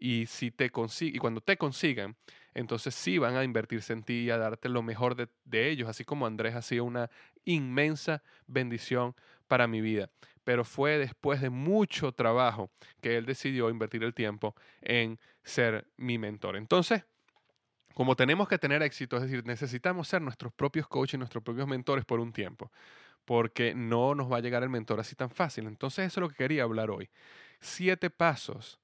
Y, 0.05 0.25
si 0.25 0.51
te 0.51 0.65
y 0.65 1.17
cuando 1.17 1.39
te 1.39 1.55
consigan, 1.55 2.17
entonces 2.53 2.93
sí 2.93 3.19
van 3.19 3.37
a 3.37 3.45
invertirse 3.45 3.93
en 3.93 4.03
ti 4.03 4.23
y 4.23 4.31
a 4.31 4.37
darte 4.37 4.67
lo 4.67 4.83
mejor 4.83 5.15
de, 5.15 5.69
ellos, 5.69 5.87
así 5.87 6.03
como 6.03 6.25
Andrés 6.25 6.55
ha 6.55 6.61
sido 6.61 6.83
una 6.83 7.09
inmensa 7.45 8.21
bendición 8.45 9.15
para 9.47 9.65
mi 9.65 9.79
vida. 9.79 10.09
Pero 10.43 10.65
fue 10.65 10.97
después 10.97 11.39
de 11.39 11.49
mucho 11.49 12.11
trabajo 12.11 12.69
que 12.99 13.15
él 13.15 13.25
decidió 13.25 13.69
invertir 13.69 14.03
el 14.03 14.13
tiempo 14.13 14.55
en 14.81 15.21
ser 15.41 15.87
mi 15.95 16.17
mentor. 16.17 16.57
Entonces, 16.57 17.05
como 17.93 18.17
tenemos 18.17 18.49
que 18.49 18.57
tener 18.57 18.83
éxito, 18.83 19.15
es 19.15 19.23
decir, 19.23 19.45
necesitamos 19.45 20.09
ser 20.09 20.21
nuestros 20.21 20.51
propios 20.51 20.85
coaches, 20.89 21.17
nuestros 21.17 21.45
propios 21.45 21.65
mentores 21.65 22.03
por 22.03 22.19
un 22.19 22.33
tiempo, 22.33 22.73
porque 23.23 23.73
no 23.73 24.15
nos 24.15 24.29
va 24.29 24.35
a 24.35 24.41
llegar 24.41 24.63
el 24.63 24.69
mentor 24.69 24.99
así 24.99 25.15
tan 25.15 25.29
fácil. 25.29 25.65
Entonces, 25.65 26.07
eso 26.07 26.19
es 26.19 26.21
lo 26.23 26.27
que 26.27 26.35
quería 26.35 26.63
hablar 26.63 26.91
hoy. 26.91 27.09
Siete 27.61 28.09
pasos 28.09 28.81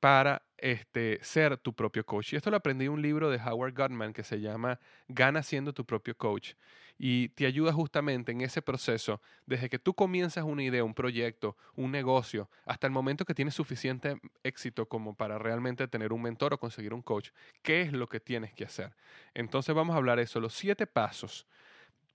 para 0.00 0.42
este, 0.60 1.18
ser 1.22 1.56
tu 1.58 1.74
propio 1.74 2.04
coach. 2.04 2.32
Y 2.32 2.36
esto 2.36 2.50
lo 2.50 2.56
aprendí 2.56 2.84
en 2.84 2.92
un 2.92 3.02
libro 3.02 3.30
de 3.30 3.38
Howard 3.38 3.74
Gutman 3.74 4.12
que 4.12 4.22
se 4.22 4.40
llama 4.40 4.78
Gana 5.08 5.42
siendo 5.42 5.72
tu 5.72 5.84
propio 5.84 6.16
coach. 6.16 6.54
Y 6.98 7.30
te 7.30 7.46
ayuda 7.46 7.72
justamente 7.72 8.30
en 8.30 8.42
ese 8.42 8.60
proceso, 8.60 9.22
desde 9.46 9.70
que 9.70 9.78
tú 9.78 9.94
comienzas 9.94 10.44
una 10.44 10.62
idea, 10.62 10.84
un 10.84 10.92
proyecto, 10.92 11.56
un 11.74 11.90
negocio, 11.90 12.50
hasta 12.66 12.86
el 12.86 12.92
momento 12.92 13.24
que 13.24 13.34
tienes 13.34 13.54
suficiente 13.54 14.20
éxito 14.42 14.86
como 14.86 15.14
para 15.14 15.38
realmente 15.38 15.88
tener 15.88 16.12
un 16.12 16.20
mentor 16.20 16.52
o 16.54 16.58
conseguir 16.58 16.92
un 16.92 17.00
coach. 17.00 17.30
¿Qué 17.62 17.80
es 17.80 17.92
lo 17.92 18.06
que 18.06 18.20
tienes 18.20 18.52
que 18.52 18.64
hacer? 18.64 18.94
Entonces 19.32 19.74
vamos 19.74 19.94
a 19.94 19.96
hablar 19.96 20.18
de 20.18 20.24
eso. 20.24 20.40
Los 20.40 20.52
siete 20.52 20.86
pasos 20.86 21.46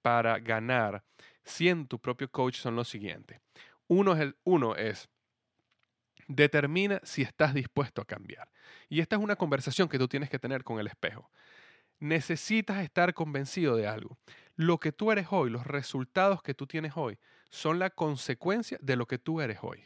para 0.03 0.37
ganar 0.37 1.03
siendo 1.43 1.87
tu 1.87 1.99
propio 1.99 2.29
coach 2.29 2.57
son 2.57 2.75
los 2.75 2.87
siguientes. 2.87 3.39
Uno 3.87 4.13
es, 4.13 4.19
el, 4.19 4.35
uno 4.43 4.75
es 4.75 5.09
determina 6.27 6.99
si 7.03 7.21
estás 7.21 7.53
dispuesto 7.53 8.01
a 8.01 8.05
cambiar. 8.05 8.49
Y 8.89 8.99
esta 8.99 9.15
es 9.15 9.21
una 9.21 9.35
conversación 9.35 9.89
que 9.89 9.99
tú 9.99 10.07
tienes 10.07 10.29
que 10.29 10.39
tener 10.39 10.63
con 10.63 10.79
el 10.79 10.87
espejo. 10.87 11.29
Necesitas 11.99 12.83
estar 12.83 13.13
convencido 13.13 13.75
de 13.75 13.87
algo. 13.87 14.17
Lo 14.55 14.79
que 14.79 14.91
tú 14.91 15.11
eres 15.11 15.27
hoy, 15.31 15.49
los 15.49 15.67
resultados 15.67 16.41
que 16.41 16.53
tú 16.53 16.67
tienes 16.67 16.93
hoy, 16.95 17.17
son 17.49 17.79
la 17.79 17.89
consecuencia 17.89 18.77
de 18.81 18.95
lo 18.95 19.05
que 19.05 19.17
tú 19.17 19.41
eres 19.41 19.59
hoy. 19.61 19.83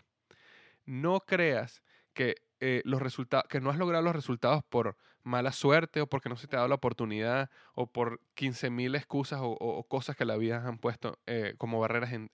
No 0.85 1.19
creas 1.21 1.83
que, 2.13 2.35
eh, 2.59 2.81
los 2.85 3.01
que 3.47 3.61
no 3.61 3.69
has 3.69 3.77
logrado 3.77 4.03
los 4.03 4.15
resultados 4.15 4.63
por 4.63 4.97
mala 5.23 5.51
suerte 5.51 6.01
o 6.01 6.07
porque 6.07 6.29
no 6.29 6.37
se 6.37 6.47
te 6.47 6.55
ha 6.55 6.59
dado 6.59 6.69
la 6.69 6.75
oportunidad 6.75 7.49
o 7.73 7.87
por 7.87 8.21
15.000 8.35 8.95
excusas 8.95 9.39
o, 9.43 9.85
cosas 9.87 10.15
que 10.15 10.25
la 10.25 10.37
vida 10.37 10.65
han 10.65 10.77
puesto 10.77 11.19
eh, 11.27 11.55
como 11.57 11.79
barreras 11.79 12.13
en, 12.13 12.29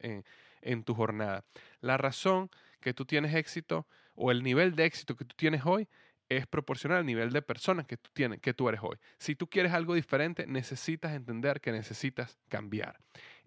en 0.61 0.83
tu 0.83 0.93
jornada. 0.93 1.45
La 1.81 1.97
razón 1.97 2.49
que 2.81 2.93
tú 2.93 3.05
tienes 3.05 3.33
éxito 3.33 3.87
o 4.15 4.31
el 4.31 4.43
nivel 4.43 4.75
de 4.75 4.85
éxito 4.85 5.15
que 5.15 5.25
tú 5.25 5.35
tienes 5.35 5.65
hoy 5.65 5.87
es 6.29 6.47
proporcional 6.47 6.99
al 6.99 7.05
nivel 7.05 7.31
de 7.31 7.41
personas 7.41 7.85
que 7.85 7.97
tú, 7.97 8.09
tienes, 8.13 8.39
que 8.39 8.53
tú 8.53 8.67
eres 8.69 8.81
hoy. 8.83 8.97
Si 9.17 9.35
tú 9.35 9.47
quieres 9.47 9.73
algo 9.73 9.93
diferente, 9.93 10.47
necesitas 10.47 11.13
entender 11.13 11.61
que 11.61 11.71
necesitas 11.71 12.37
cambiar. 12.49 12.97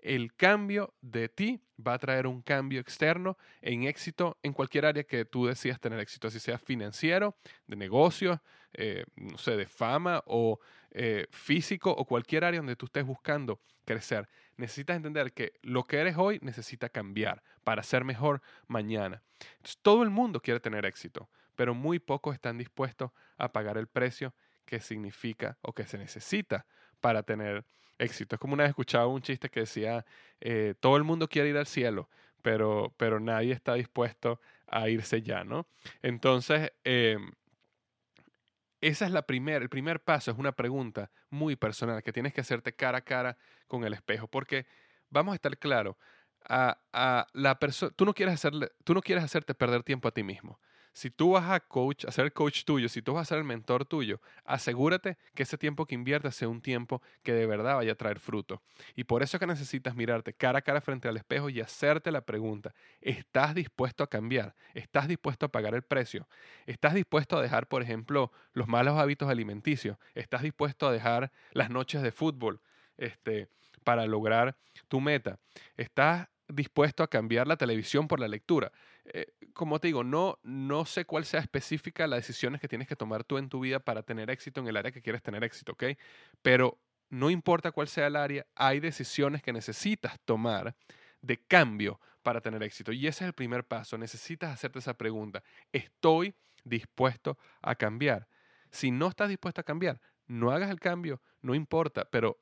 El 0.00 0.34
cambio 0.34 0.94
de 1.00 1.28
ti 1.28 1.60
va 1.84 1.94
a 1.94 1.98
traer 1.98 2.26
un 2.26 2.40
cambio 2.42 2.80
externo 2.80 3.36
en 3.60 3.84
éxito 3.84 4.38
en 4.42 4.52
cualquier 4.52 4.86
área 4.86 5.02
que 5.02 5.24
tú 5.24 5.46
decidas 5.46 5.80
tener 5.80 5.98
éxito, 5.98 6.28
así 6.28 6.38
sea 6.38 6.58
financiero, 6.58 7.36
de 7.66 7.76
negocio, 7.76 8.40
eh, 8.72 9.04
no 9.16 9.38
sé, 9.38 9.56
de 9.56 9.66
fama 9.66 10.22
o 10.26 10.60
eh, 10.92 11.26
físico 11.30 11.90
o 11.90 12.04
cualquier 12.04 12.44
área 12.44 12.60
donde 12.60 12.76
tú 12.76 12.86
estés 12.86 13.04
buscando 13.04 13.60
crecer. 13.84 14.28
Necesitas 14.56 14.96
entender 14.96 15.32
que 15.32 15.54
lo 15.62 15.84
que 15.84 15.98
eres 15.98 16.16
hoy 16.16 16.38
necesita 16.42 16.88
cambiar 16.88 17.42
para 17.64 17.82
ser 17.82 18.04
mejor 18.04 18.42
mañana. 18.66 19.22
todo 19.82 20.02
el 20.02 20.10
mundo 20.10 20.40
quiere 20.40 20.60
tener 20.60 20.84
éxito, 20.84 21.28
pero 21.58 21.74
muy 21.74 21.98
pocos 21.98 22.36
están 22.36 22.56
dispuestos 22.56 23.10
a 23.36 23.50
pagar 23.50 23.78
el 23.78 23.88
precio 23.88 24.32
que 24.64 24.78
significa 24.78 25.58
o 25.60 25.72
que 25.72 25.86
se 25.86 25.98
necesita 25.98 26.66
para 27.00 27.24
tener 27.24 27.64
éxito. 27.98 28.36
Es 28.36 28.40
como 28.40 28.54
una 28.54 28.62
vez 28.62 28.70
escuchaba 28.70 29.08
un 29.08 29.22
chiste 29.22 29.50
que 29.50 29.60
decía, 29.60 30.06
eh, 30.40 30.76
todo 30.78 30.96
el 30.96 31.02
mundo 31.02 31.26
quiere 31.26 31.48
ir 31.48 31.56
al 31.56 31.66
cielo, 31.66 32.08
pero, 32.42 32.94
pero 32.96 33.18
nadie 33.18 33.52
está 33.52 33.74
dispuesto 33.74 34.40
a 34.68 34.88
irse 34.88 35.20
ya, 35.20 35.42
¿no? 35.42 35.66
Entonces, 36.00 36.70
em, 36.84 37.32
esa 38.80 39.06
es 39.06 39.10
la 39.10 39.22
primera, 39.22 39.58
el 39.60 39.68
primer 39.68 39.98
paso 39.98 40.30
es 40.30 40.38
una 40.38 40.52
pregunta 40.52 41.10
muy 41.28 41.56
personal 41.56 42.04
que 42.04 42.12
tienes 42.12 42.32
que 42.32 42.40
hacerte 42.40 42.72
cara 42.72 42.98
a 42.98 43.02
cara 43.02 43.36
con 43.66 43.82
el 43.82 43.94
espejo, 43.94 44.28
porque 44.28 44.64
vamos 45.10 45.32
a 45.32 45.34
estar 45.34 45.58
claros, 45.58 45.96
a, 46.48 46.78
a 46.92 47.26
la 47.32 47.58
persona, 47.58 47.92
tú 47.96 48.04
no 48.04 48.14
quieres 48.14 48.40
tú 48.84 48.94
no 48.94 49.02
quieres 49.02 49.24
hacerte 49.24 49.54
perder 49.54 49.82
tiempo 49.82 50.06
a 50.06 50.12
ti 50.12 50.22
mismo 50.22 50.60
si 50.92 51.10
tú 51.10 51.32
vas 51.32 51.50
a 51.50 51.60
coach, 51.60 52.04
a 52.04 52.12
ser 52.12 52.32
coach 52.32 52.64
tuyo, 52.64 52.88
si 52.88 53.02
tú 53.02 53.14
vas 53.14 53.22
a 53.22 53.24
ser 53.24 53.38
el 53.38 53.44
mentor 53.44 53.84
tuyo, 53.84 54.20
asegúrate 54.44 55.16
que 55.34 55.42
ese 55.42 55.58
tiempo 55.58 55.86
que 55.86 55.94
inviertas 55.94 56.34
sea 56.34 56.48
un 56.48 56.60
tiempo 56.60 57.02
que 57.22 57.32
de 57.32 57.46
verdad 57.46 57.76
vaya 57.76 57.92
a 57.92 57.94
traer 57.94 58.18
fruto. 58.18 58.62
Y 58.94 59.04
por 59.04 59.22
eso 59.22 59.36
es 59.36 59.40
que 59.40 59.46
necesitas 59.46 59.94
mirarte 59.94 60.32
cara 60.32 60.58
a 60.60 60.62
cara 60.62 60.80
frente 60.80 61.08
al 61.08 61.16
espejo 61.16 61.50
y 61.50 61.60
hacerte 61.60 62.10
la 62.10 62.22
pregunta, 62.22 62.74
¿estás 63.00 63.54
dispuesto 63.54 64.02
a 64.02 64.08
cambiar? 64.08 64.54
¿Estás 64.74 65.08
dispuesto 65.08 65.46
a 65.46 65.48
pagar 65.48 65.74
el 65.74 65.82
precio? 65.82 66.28
¿Estás 66.66 66.94
dispuesto 66.94 67.38
a 67.38 67.42
dejar, 67.42 67.68
por 67.68 67.82
ejemplo, 67.82 68.32
los 68.52 68.68
malos 68.68 68.98
hábitos 68.98 69.28
alimenticios? 69.28 69.98
¿Estás 70.14 70.42
dispuesto 70.42 70.86
a 70.86 70.92
dejar 70.92 71.32
las 71.52 71.70
noches 71.70 72.02
de 72.02 72.12
fútbol 72.12 72.60
este, 72.96 73.48
para 73.84 74.06
lograr 74.06 74.56
tu 74.88 75.00
meta? 75.00 75.38
¿Estás 75.76 76.28
dispuesto 76.48 77.02
a 77.02 77.08
cambiar 77.08 77.46
la 77.46 77.56
televisión 77.56 78.08
por 78.08 78.20
la 78.20 78.28
lectura. 78.28 78.72
Eh, 79.12 79.26
como 79.52 79.78
te 79.78 79.88
digo, 79.88 80.04
no, 80.04 80.38
no 80.42 80.84
sé 80.84 81.04
cuál 81.04 81.24
sea 81.24 81.40
específica 81.40 82.06
las 82.06 82.20
decisiones 82.20 82.60
que 82.60 82.68
tienes 82.68 82.88
que 82.88 82.96
tomar 82.96 83.24
tú 83.24 83.38
en 83.38 83.48
tu 83.48 83.60
vida 83.60 83.80
para 83.80 84.02
tener 84.02 84.30
éxito 84.30 84.60
en 84.60 84.68
el 84.68 84.76
área 84.76 84.92
que 84.92 85.02
quieres 85.02 85.22
tener 85.22 85.42
éxito, 85.44 85.72
¿ok? 85.72 85.84
Pero 86.42 86.78
no 87.10 87.30
importa 87.30 87.72
cuál 87.72 87.88
sea 87.88 88.06
el 88.06 88.16
área, 88.16 88.46
hay 88.54 88.80
decisiones 88.80 89.42
que 89.42 89.52
necesitas 89.52 90.20
tomar 90.24 90.76
de 91.22 91.38
cambio 91.38 92.00
para 92.22 92.40
tener 92.40 92.62
éxito. 92.62 92.92
Y 92.92 93.06
ese 93.06 93.24
es 93.24 93.28
el 93.28 93.32
primer 93.32 93.64
paso. 93.64 93.96
Necesitas 93.96 94.52
hacerte 94.52 94.80
esa 94.80 94.94
pregunta. 94.94 95.42
¿Estoy 95.72 96.34
dispuesto 96.64 97.38
a 97.62 97.74
cambiar? 97.74 98.28
Si 98.70 98.90
no 98.90 99.08
estás 99.08 99.30
dispuesto 99.30 99.62
a 99.62 99.64
cambiar, 99.64 100.00
no 100.26 100.50
hagas 100.50 100.70
el 100.70 100.80
cambio, 100.80 101.22
no 101.40 101.54
importa, 101.54 102.04
pero 102.10 102.38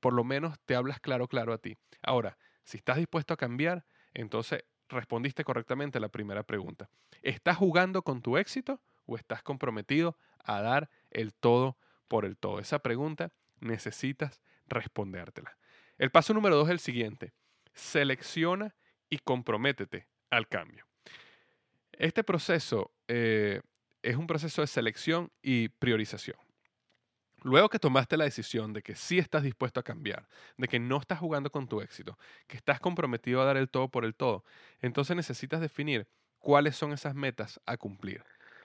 por 0.00 0.14
lo 0.14 0.24
menos 0.24 0.58
te 0.64 0.74
hablas 0.74 1.00
claro, 1.00 1.28
claro 1.28 1.52
a 1.52 1.58
ti. 1.58 1.76
Ahora, 2.02 2.38
si 2.64 2.78
estás 2.78 2.96
dispuesto 2.96 3.34
a 3.34 3.36
cambiar, 3.36 3.84
entonces 4.14 4.64
respondiste 4.88 5.44
correctamente 5.44 5.98
a 5.98 6.00
la 6.00 6.08
primera 6.08 6.42
pregunta. 6.42 6.88
¿Estás 7.22 7.56
jugando 7.56 8.02
con 8.02 8.22
tu 8.22 8.36
éxito 8.36 8.80
o 9.06 9.16
estás 9.16 9.42
comprometido 9.42 10.16
a 10.38 10.60
dar 10.60 10.90
el 11.10 11.34
todo 11.34 11.76
por 12.08 12.24
el 12.24 12.36
todo? 12.36 12.60
Esa 12.60 12.78
pregunta 12.78 13.32
necesitas 13.60 14.40
respondértela. 14.68 15.56
El 15.98 16.10
paso 16.10 16.34
número 16.34 16.56
dos 16.56 16.68
es 16.68 16.72
el 16.72 16.80
siguiente. 16.80 17.32
Selecciona 17.72 18.74
y 19.08 19.18
comprométete 19.18 20.06
al 20.30 20.48
cambio. 20.48 20.86
Este 21.92 22.24
proceso 22.24 22.92
eh, 23.08 23.60
es 24.02 24.16
un 24.16 24.26
proceso 24.26 24.60
de 24.60 24.66
selección 24.66 25.30
y 25.42 25.68
priorización. 25.68 26.36
Luego 27.42 27.68
que 27.68 27.78
tomaste 27.78 28.16
la 28.16 28.24
decisión 28.24 28.72
de 28.72 28.82
que 28.82 28.94
sí 28.94 29.18
estás 29.18 29.42
dispuesto 29.42 29.78
a 29.80 29.82
cambiar, 29.84 30.26
de 30.56 30.68
que 30.68 30.78
no 30.78 30.98
estás 30.98 31.18
jugando 31.18 31.50
con 31.50 31.68
tu 31.68 31.80
éxito, 31.80 32.18
que 32.46 32.56
estás 32.56 32.80
comprometido 32.80 33.40
a 33.42 33.44
dar 33.44 33.56
el 33.56 33.68
todo 33.68 33.88
por 33.88 34.04
el 34.04 34.14
todo, 34.14 34.44
entonces 34.80 35.14
necesitas 35.16 35.60
definir 35.60 36.08
cuáles 36.38 36.76
son 36.76 36.92
esas 36.92 37.14
metas 37.14 37.60
a 37.66 37.76
cumplir. 37.76 38.24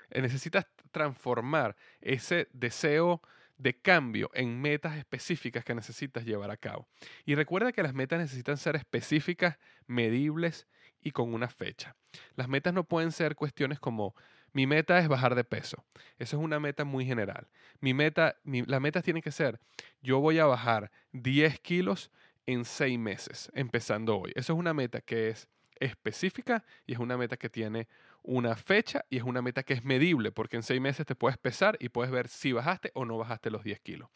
Eh, 0.10 0.22
necesitas 0.22 0.68
transformar 0.92 1.76
ese 2.02 2.48
deseo 2.54 3.22
de 3.58 3.80
cambio 3.80 4.32
en 4.34 4.60
metas 4.60 4.98
específicas 4.98 5.64
que 5.64 5.76
necesitas 5.76 6.26
llevar 6.26 6.50
a 6.50 6.58
cabo. 6.58 6.88
Y 7.26 7.36
recuerda 7.36 7.72
que 7.72 7.84
las 7.84 7.94
metas 7.94 8.20
necesitan 8.20 8.58
ser 8.58 8.76
específicas, 8.76 9.60
medibles 9.86 10.68
y 11.02 11.12
con 11.12 11.34
una 11.34 11.48
fecha. 11.48 11.96
Las 12.36 12.48
metas 12.48 12.74
no 12.74 12.84
pueden 12.84 13.12
ser 13.12 13.36
cuestiones 13.36 13.80
como 13.80 14.16
mi 14.54 14.68
meta 14.68 15.00
es 15.00 15.08
bajar 15.08 15.36
de 15.36 15.44
peso. 15.44 15.84
Eso 16.20 16.38
es 16.38 16.44
una 16.44 16.60
meta 16.60 16.84
muy 16.86 17.06
general. 17.06 17.48
Mi 17.80 17.94
meta, 17.94 18.36
la 18.44 18.80
meta 18.80 19.02
tiene 19.02 19.22
que 19.22 19.32
ser, 19.32 19.60
yo 20.02 20.20
voy 20.20 20.40
a 20.40 20.46
bajar 20.46 20.92
10 21.14 21.60
kilos 21.60 22.12
en 22.46 22.66
6 22.66 23.00
meses, 23.00 23.52
empezando 23.54 24.18
hoy. 24.18 24.32
Eso 24.36 24.54
es 24.54 24.60
una 24.60 24.74
meta 24.74 25.02
que 25.02 25.30
es 25.30 25.48
específica 25.80 26.64
y 26.86 26.94
es 26.94 27.00
una 27.00 27.18
meta 27.18 27.38
que 27.38 27.50
tiene 27.50 27.88
una 28.24 28.56
fecha 28.56 29.04
y 29.10 29.18
es 29.18 29.24
una 29.24 29.42
meta 29.42 29.64
que 29.64 29.74
es 29.74 29.84
medible, 29.84 30.32
porque 30.32 30.56
en 30.56 30.64
6 30.64 30.80
meses 30.80 31.06
te 31.06 31.16
puedes 31.16 31.38
pesar 31.38 31.78
y 31.80 31.90
puedes 31.90 32.12
ver 32.12 32.28
si 32.28 32.52
bajaste 32.52 32.92
o 32.94 33.06
no 33.06 33.18
bajaste 33.18 33.50
los 33.50 33.64
10 33.64 33.80
kilos. 33.80 34.10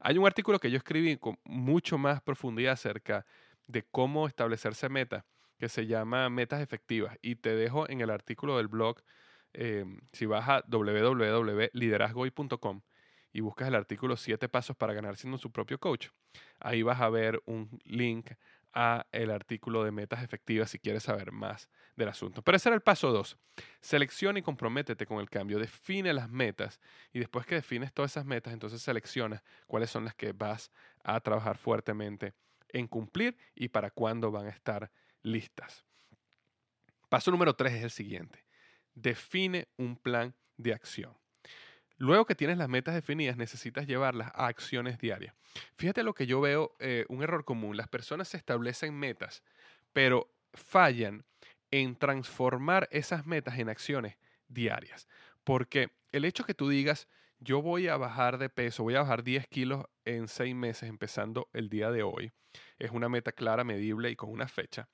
Hay 0.00 0.18
un 0.18 0.26
artículo 0.26 0.58
que 0.58 0.70
yo 0.70 0.76
escribí 0.76 1.16
con 1.16 1.38
mucho 1.44 1.98
más 1.98 2.20
profundidad 2.20 2.72
acerca 2.72 3.24
de 3.66 3.84
cómo 3.84 4.26
establecerse 4.26 4.88
metas, 4.88 5.24
que 5.58 5.68
se 5.68 5.86
llama 5.86 6.28
Metas 6.30 6.60
Efectivas, 6.60 7.16
y 7.22 7.36
te 7.36 7.54
dejo 7.54 7.88
en 7.88 8.00
el 8.00 8.10
artículo 8.10 8.56
del 8.56 8.68
blog 8.68 9.00
Em, 9.54 10.00
si 10.12 10.26
vas 10.26 10.46
a 10.48 10.62
www.liderazgoy.com 10.66 12.82
y 13.32 13.40
buscas 13.40 13.68
el 13.68 13.76
artículo 13.76 14.16
7 14.16 14.48
pasos 14.48 14.76
para 14.76 14.92
ganar 14.92 15.16
siendo 15.16 15.38
su 15.38 15.52
propio 15.52 15.78
coach, 15.78 16.08
ahí 16.58 16.82
vas 16.82 17.00
a 17.00 17.08
ver 17.08 17.40
un 17.46 17.80
link 17.84 18.32
a 18.72 19.06
el 19.12 19.30
artículo 19.30 19.84
de 19.84 19.92
metas 19.92 20.24
efectivas 20.24 20.70
si 20.70 20.80
quieres 20.80 21.04
saber 21.04 21.30
más 21.30 21.70
del 21.94 22.08
asunto. 22.08 22.42
Pero 22.42 22.56
ese 22.56 22.68
era 22.68 22.74
el 22.74 22.82
paso 22.82 23.12
2. 23.12 23.38
Selecciona 23.80 24.40
y 24.40 24.42
comprométete 24.42 25.06
con 25.06 25.20
el 25.20 25.30
cambio. 25.30 25.60
Define 25.60 26.12
las 26.12 26.28
metas 26.28 26.80
y 27.12 27.20
después 27.20 27.46
que 27.46 27.54
defines 27.54 27.92
todas 27.92 28.10
esas 28.10 28.24
metas, 28.24 28.52
entonces 28.52 28.82
selecciona 28.82 29.44
cuáles 29.68 29.90
son 29.90 30.04
las 30.04 30.16
que 30.16 30.32
vas 30.32 30.72
a 31.04 31.20
trabajar 31.20 31.58
fuertemente 31.58 32.34
en 32.70 32.88
cumplir 32.88 33.36
y 33.54 33.68
para 33.68 33.90
cuándo 33.90 34.32
van 34.32 34.46
a 34.46 34.50
estar 34.50 34.90
listas. 35.22 35.86
Paso 37.08 37.30
número 37.30 37.54
3 37.54 37.74
es 37.74 37.84
el 37.84 37.92
siguiente 37.92 38.43
define 38.94 39.68
un 39.76 39.96
plan 39.96 40.34
de 40.56 40.72
acción. 40.72 41.16
Luego 41.96 42.26
que 42.26 42.34
tienes 42.34 42.58
las 42.58 42.68
metas 42.68 42.94
definidas, 42.94 43.36
necesitas 43.36 43.86
llevarlas 43.86 44.32
a 44.34 44.46
acciones 44.46 44.98
diarias. 44.98 45.34
Fíjate 45.76 46.02
lo 46.02 46.14
que 46.14 46.26
yo 46.26 46.40
veo, 46.40 46.74
eh, 46.80 47.06
un 47.08 47.22
error 47.22 47.44
común. 47.44 47.76
Las 47.76 47.88
personas 47.88 48.28
se 48.28 48.36
establecen 48.36 48.94
metas, 48.94 49.42
pero 49.92 50.28
fallan 50.52 51.24
en 51.70 51.96
transformar 51.96 52.88
esas 52.90 53.26
metas 53.26 53.58
en 53.58 53.68
acciones 53.68 54.16
diarias. 54.48 55.08
Porque 55.44 55.90
el 56.12 56.24
hecho 56.24 56.44
que 56.44 56.54
tú 56.54 56.68
digas, 56.68 57.08
yo 57.38 57.62
voy 57.62 57.88
a 57.88 57.96
bajar 57.96 58.38
de 58.38 58.48
peso, 58.48 58.82
voy 58.82 58.94
a 58.96 59.02
bajar 59.02 59.22
10 59.22 59.46
kilos 59.48 59.84
en 60.04 60.28
6 60.28 60.54
meses, 60.54 60.88
empezando 60.88 61.48
el 61.52 61.68
día 61.68 61.90
de 61.90 62.02
hoy, 62.02 62.32
es 62.78 62.90
una 62.90 63.08
meta 63.08 63.32
clara, 63.32 63.64
medible 63.64 64.10
y 64.10 64.16
con 64.16 64.30
una 64.30 64.48
fecha. 64.48 64.88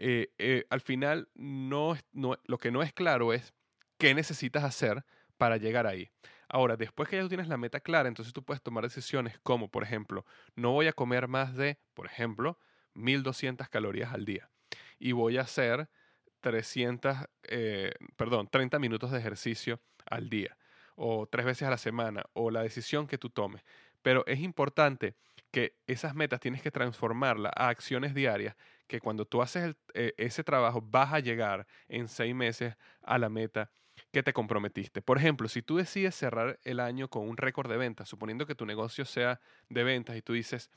Eh, 0.00 0.32
eh, 0.38 0.64
al 0.70 0.80
final, 0.80 1.28
lo 1.34 2.58
que 2.60 2.70
no 2.70 2.82
es 2.82 2.92
claro 2.92 3.32
es 3.32 3.52
qué 3.98 4.14
necesitas 4.14 4.64
hacer 4.64 5.04
para 5.36 5.56
llegar 5.56 5.86
ahí. 5.86 6.10
Ahora, 6.48 6.76
después 6.76 7.08
que 7.08 7.16
ya 7.16 7.22
tú 7.22 7.28
tienes 7.28 7.48
la 7.48 7.56
meta 7.56 7.80
clara, 7.80 8.08
entonces 8.08 8.32
tú 8.32 8.42
puedes 8.44 8.62
tomar 8.62 8.84
decisiones 8.84 9.38
como, 9.42 9.68
por 9.68 9.82
ejemplo, 9.82 10.24
no 10.54 10.72
voy 10.72 10.86
a 10.86 10.92
comer 10.92 11.28
más 11.28 11.54
de, 11.54 11.78
por 11.94 12.06
ejemplo, 12.06 12.58
1200 12.94 13.68
calorías 13.68 14.14
al 14.14 14.24
día 14.24 14.50
y 14.98 15.12
voy 15.12 15.36
a 15.36 15.42
hacer 15.42 15.88
300, 16.40 17.16
eh, 17.48 17.92
perdón, 18.16 18.48
30 18.48 18.78
minutos 18.78 19.10
de 19.10 19.18
ejercicio 19.18 19.80
al 20.06 20.30
día 20.30 20.56
o 20.94 21.26
tres 21.26 21.44
veces 21.44 21.66
a 21.68 21.70
la 21.70 21.78
semana 21.78 22.24
o 22.32 22.50
la 22.50 22.62
decisión 22.62 23.06
que 23.06 23.18
tú 23.18 23.30
tomes. 23.30 23.62
Pero 24.02 24.24
es 24.26 24.40
importante 24.40 25.14
que 25.50 25.76
esas 25.86 26.14
metas 26.14 26.40
tienes 26.40 26.62
que 26.62 26.70
transformarlas 26.70 27.52
a 27.56 27.68
acciones 27.68 28.14
diarias, 28.14 28.56
que 28.88 29.00
cuando 29.00 29.24
tú 29.24 29.42
haces 29.42 29.76
eh, 29.94 30.14
ese 30.16 30.42
trabajo 30.42 30.80
vas 30.82 31.12
a 31.12 31.20
llegar 31.20 31.66
en 31.88 32.08
seis 32.08 32.34
meses 32.34 32.74
a 33.02 33.18
la 33.18 33.28
meta 33.28 33.70
que 34.10 34.22
te 34.22 34.32
comprometiste. 34.32 35.02
Por 35.02 35.18
ejemplo, 35.18 35.48
si 35.48 35.62
tú 35.62 35.76
decides 35.76 36.14
cerrar 36.14 36.58
el 36.64 36.80
año 36.80 37.08
con 37.08 37.28
un 37.28 37.36
récord 37.36 37.70
de 37.70 37.76
ventas, 37.76 38.08
suponiendo 38.08 38.46
que 38.46 38.54
tu 38.54 38.64
negocio 38.66 39.04
sea 39.04 39.40
de 39.68 39.84
ventas 39.84 40.16
y 40.16 40.22
tú 40.22 40.32
dices, 40.32 40.70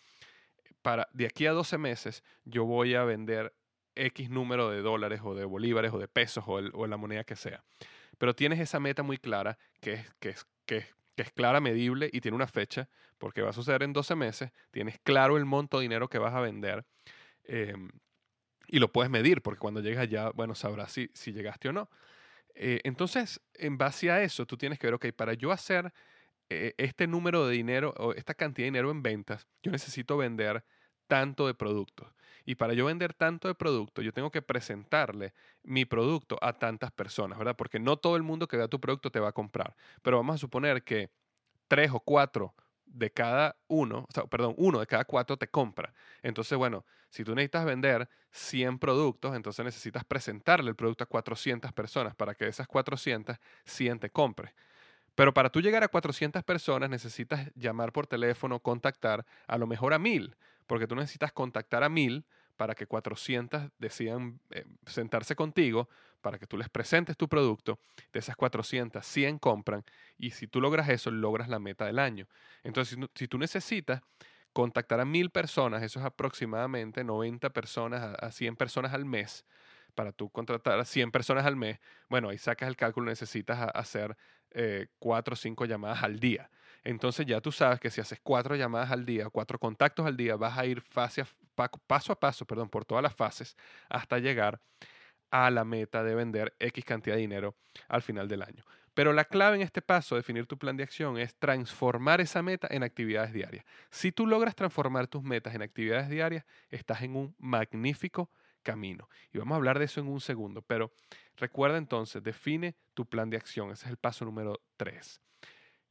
para 0.81 1.07
de 1.13 1.25
aquí 1.25 1.45
a 1.45 1.51
12 1.51 1.77
meses 1.77 2.23
yo 2.43 2.65
voy 2.65 2.95
a 2.95 3.03
vender 3.03 3.53
X 3.95 4.29
número 4.29 4.69
de 4.69 4.81
dólares 4.81 5.21
o 5.23 5.35
de 5.35 5.45
bolívares 5.45 5.93
o 5.93 5.99
de 5.99 6.07
pesos 6.07 6.43
o, 6.47 6.53
o 6.53 6.87
la 6.87 6.97
moneda 6.97 7.23
que 7.23 7.35
sea. 7.35 7.63
Pero 8.17 8.35
tienes 8.35 8.59
esa 8.59 8.79
meta 8.79 9.03
muy 9.03 9.17
clara 9.17 9.57
que 9.79 9.93
es, 9.93 10.13
que 10.19 10.29
es, 10.29 10.45
que 10.65 10.85
que 11.15 11.23
es 11.23 11.31
clara, 11.31 11.59
medible 11.59 12.09
y 12.11 12.21
tiene 12.21 12.35
una 12.35 12.47
fecha, 12.47 12.89
porque 13.17 13.41
va 13.41 13.49
a 13.49 13.53
suceder 13.53 13.83
en 13.83 13.93
12 13.93 14.15
meses, 14.15 14.51
tienes 14.71 14.99
claro 14.99 15.37
el 15.37 15.45
monto 15.45 15.77
de 15.77 15.83
dinero 15.83 16.09
que 16.09 16.17
vas 16.17 16.33
a 16.33 16.39
vender 16.39 16.85
em, 17.45 17.89
y 18.67 18.79
lo 18.79 18.91
puedes 18.91 19.11
medir, 19.11 19.41
porque 19.41 19.59
cuando 19.59 19.81
llegues 19.81 19.99
allá, 19.99 20.31
bueno, 20.31 20.55
sabrás 20.55 20.91
si, 20.93 21.09
si 21.13 21.33
llegaste 21.33 21.69
o 21.69 21.73
no. 21.73 21.89
Eh, 22.55 22.81
entonces, 22.83 23.41
en 23.55 23.77
base 23.77 24.11
a 24.11 24.23
eso, 24.23 24.45
tú 24.45 24.57
tienes 24.57 24.79
que 24.79 24.87
ver, 24.87 24.95
ok, 24.95 25.07
para 25.15 25.33
yo 25.33 25.51
hacer 25.51 25.93
eh, 26.49 26.73
este 26.77 27.07
número 27.07 27.47
de 27.47 27.53
dinero 27.55 27.93
o 27.97 28.13
esta 28.13 28.33
cantidad 28.33 28.65
de 28.65 28.71
dinero 28.71 28.91
en 28.91 29.03
ventas, 29.03 29.47
yo 29.63 29.71
necesito 29.71 30.17
vender 30.17 30.65
tanto 31.07 31.47
de 31.47 31.53
productos. 31.53 32.13
Y 32.45 32.55
para 32.55 32.73
yo 32.73 32.85
vender 32.85 33.13
tanto 33.13 33.47
de 33.47 33.55
producto, 33.55 34.01
yo 34.01 34.13
tengo 34.13 34.31
que 34.31 34.41
presentarle 34.41 35.33
mi 35.63 35.85
producto 35.85 36.37
a 36.41 36.53
tantas 36.53 36.91
personas, 36.91 37.37
¿verdad? 37.37 37.55
Porque 37.57 37.79
no 37.79 37.97
todo 37.97 38.15
el 38.15 38.23
mundo 38.23 38.47
que 38.47 38.57
vea 38.57 38.67
tu 38.67 38.79
producto 38.79 39.11
te 39.11 39.19
va 39.19 39.29
a 39.29 39.33
comprar. 39.33 39.75
Pero 40.01 40.17
vamos 40.17 40.35
a 40.35 40.37
suponer 40.37 40.83
que 40.83 41.11
tres 41.67 41.91
o 41.93 41.99
cuatro 41.99 42.55
de 42.85 43.11
cada 43.11 43.57
uno, 43.67 44.05
o 44.09 44.13
sea, 44.13 44.25
perdón, 44.25 44.55
uno 44.57 44.79
de 44.79 44.87
cada 44.87 45.05
cuatro 45.05 45.37
te 45.37 45.49
compra. 45.49 45.93
Entonces, 46.23 46.57
bueno, 46.57 46.85
si 47.11 47.23
tú 47.23 47.35
necesitas 47.35 47.65
vender 47.65 48.09
100 48.31 48.79
productos, 48.79 49.35
entonces 49.35 49.63
necesitas 49.63 50.03
presentarle 50.03 50.71
el 50.71 50.75
producto 50.75 51.03
a 51.03 51.07
400 51.07 51.71
personas 51.73 52.15
para 52.15 52.33
que 52.33 52.47
esas 52.47 52.67
400, 52.67 53.37
100 53.65 53.99
te 53.99 54.09
compre. 54.09 54.55
Pero 55.13 55.31
para 55.31 55.51
tú 55.51 55.61
llegar 55.61 55.83
a 55.83 55.89
400 55.89 56.43
personas 56.43 56.89
necesitas 56.89 57.51
llamar 57.53 57.91
por 57.91 58.07
teléfono, 58.07 58.59
contactar 58.59 59.25
a 59.45 59.57
lo 59.59 59.67
mejor 59.67 59.93
a 59.93 59.99
1000 59.99 60.35
porque 60.71 60.87
tú 60.87 60.95
necesitas 60.95 61.33
contactar 61.33 61.83
a 61.83 61.89
mil 61.89 62.23
para 62.55 62.75
que 62.75 62.87
400 62.87 63.71
decidan 63.77 64.39
eh, 64.51 64.63
sentarse 64.85 65.35
contigo, 65.35 65.89
para 66.21 66.39
que 66.39 66.47
tú 66.47 66.57
les 66.57 66.69
presentes 66.69 67.17
tu 67.17 67.27
producto. 67.27 67.77
De 68.13 68.19
esas 68.19 68.37
400, 68.37 69.05
100 69.05 69.37
compran 69.39 69.83
y 70.17 70.31
si 70.31 70.47
tú 70.47 70.61
logras 70.61 70.87
eso, 70.87 71.11
logras 71.11 71.49
la 71.49 71.59
meta 71.59 71.85
del 71.85 71.99
año. 71.99 72.25
Entonces, 72.63 72.97
si, 73.15 73.27
tú 73.27 73.37
necesitas 73.37 74.01
contactar 74.53 74.99
a 74.99 75.05
mil 75.05 75.29
personas, 75.29 75.83
eso 75.83 75.99
es 75.99 76.05
aproximadamente 76.05 77.03
90 77.03 77.49
personas 77.51 78.15
a 78.19 78.31
100 78.31 78.55
personas 78.55 78.93
al 78.93 79.05
mes, 79.05 79.45
para 79.95 80.11
tú 80.11 80.29
contratar 80.29 80.79
a 80.79 80.85
100 80.85 81.11
personas 81.11 81.45
al 81.45 81.55
mes, 81.55 81.79
bueno, 82.09 82.29
ahí 82.29 82.37
sacas 82.37 82.69
el 82.69 82.75
cálculo, 82.77 83.07
necesitas 83.09 83.69
hacer 83.73 84.15
eh, 84.51 84.87
4 84.99 85.33
o 85.33 85.35
5 85.35 85.65
llamadas 85.65 86.03
al 86.03 86.19
día 86.19 86.49
entonces 86.83 87.25
ya 87.25 87.41
tú 87.41 87.51
sabes 87.51 87.79
que 87.79 87.89
si 87.89 88.01
haces 88.01 88.19
cuatro 88.21 88.55
llamadas 88.55 88.91
al 88.91 89.05
día, 89.05 89.29
cuatro 89.29 89.59
contactos 89.59 90.05
al 90.05 90.17
día, 90.17 90.35
vas 90.35 90.57
a 90.57 90.65
ir 90.65 90.81
fase 90.81 91.23
paso 91.55 92.13
a 92.13 92.19
paso 92.19 92.45
perdón, 92.45 92.69
por 92.69 92.85
todas 92.85 93.03
las 93.03 93.13
fases 93.13 93.55
hasta 93.89 94.17
llegar 94.17 94.59
a 95.29 95.51
la 95.51 95.63
meta 95.63 96.03
de 96.03 96.15
vender 96.15 96.55
X 96.59 96.83
cantidad 96.83 97.15
de 97.15 97.21
dinero 97.21 97.55
al 97.87 98.01
final 98.01 98.27
del 98.27 98.41
año. 98.41 98.65
Pero 98.93 99.13
la 99.13 99.25
clave 99.25 99.55
en 99.55 99.61
este 99.61 99.81
paso, 99.81 100.15
definir 100.15 100.45
tu 100.47 100.57
plan 100.57 100.75
de 100.75 100.83
acción, 100.83 101.17
es 101.17 101.35
transformar 101.35 102.19
esa 102.19 102.41
meta 102.41 102.67
en 102.69 102.83
actividades 102.83 103.31
diarias. 103.31 103.65
Si 103.89 104.11
tú 104.11 104.27
logras 104.27 104.55
transformar 104.55 105.07
tus 105.07 105.23
metas 105.23 105.55
en 105.55 105.61
actividades 105.61 106.09
diarias, 106.09 106.45
estás 106.69 107.01
en 107.01 107.15
un 107.15 107.35
magnífico 107.39 108.29
camino. 108.63 109.09
Y 109.33 109.37
vamos 109.37 109.53
a 109.53 109.57
hablar 109.57 109.79
de 109.79 109.85
eso 109.85 110.01
en 110.01 110.07
un 110.07 110.19
segundo, 110.19 110.61
pero 110.61 110.91
recuerda 111.37 111.77
entonces, 111.77 112.21
define 112.21 112.75
tu 112.93 113.05
plan 113.05 113.29
de 113.29 113.37
acción. 113.37 113.71
Ese 113.71 113.85
es 113.85 113.91
el 113.91 113.97
paso 113.97 114.25
número 114.25 114.61
tres. 114.77 115.21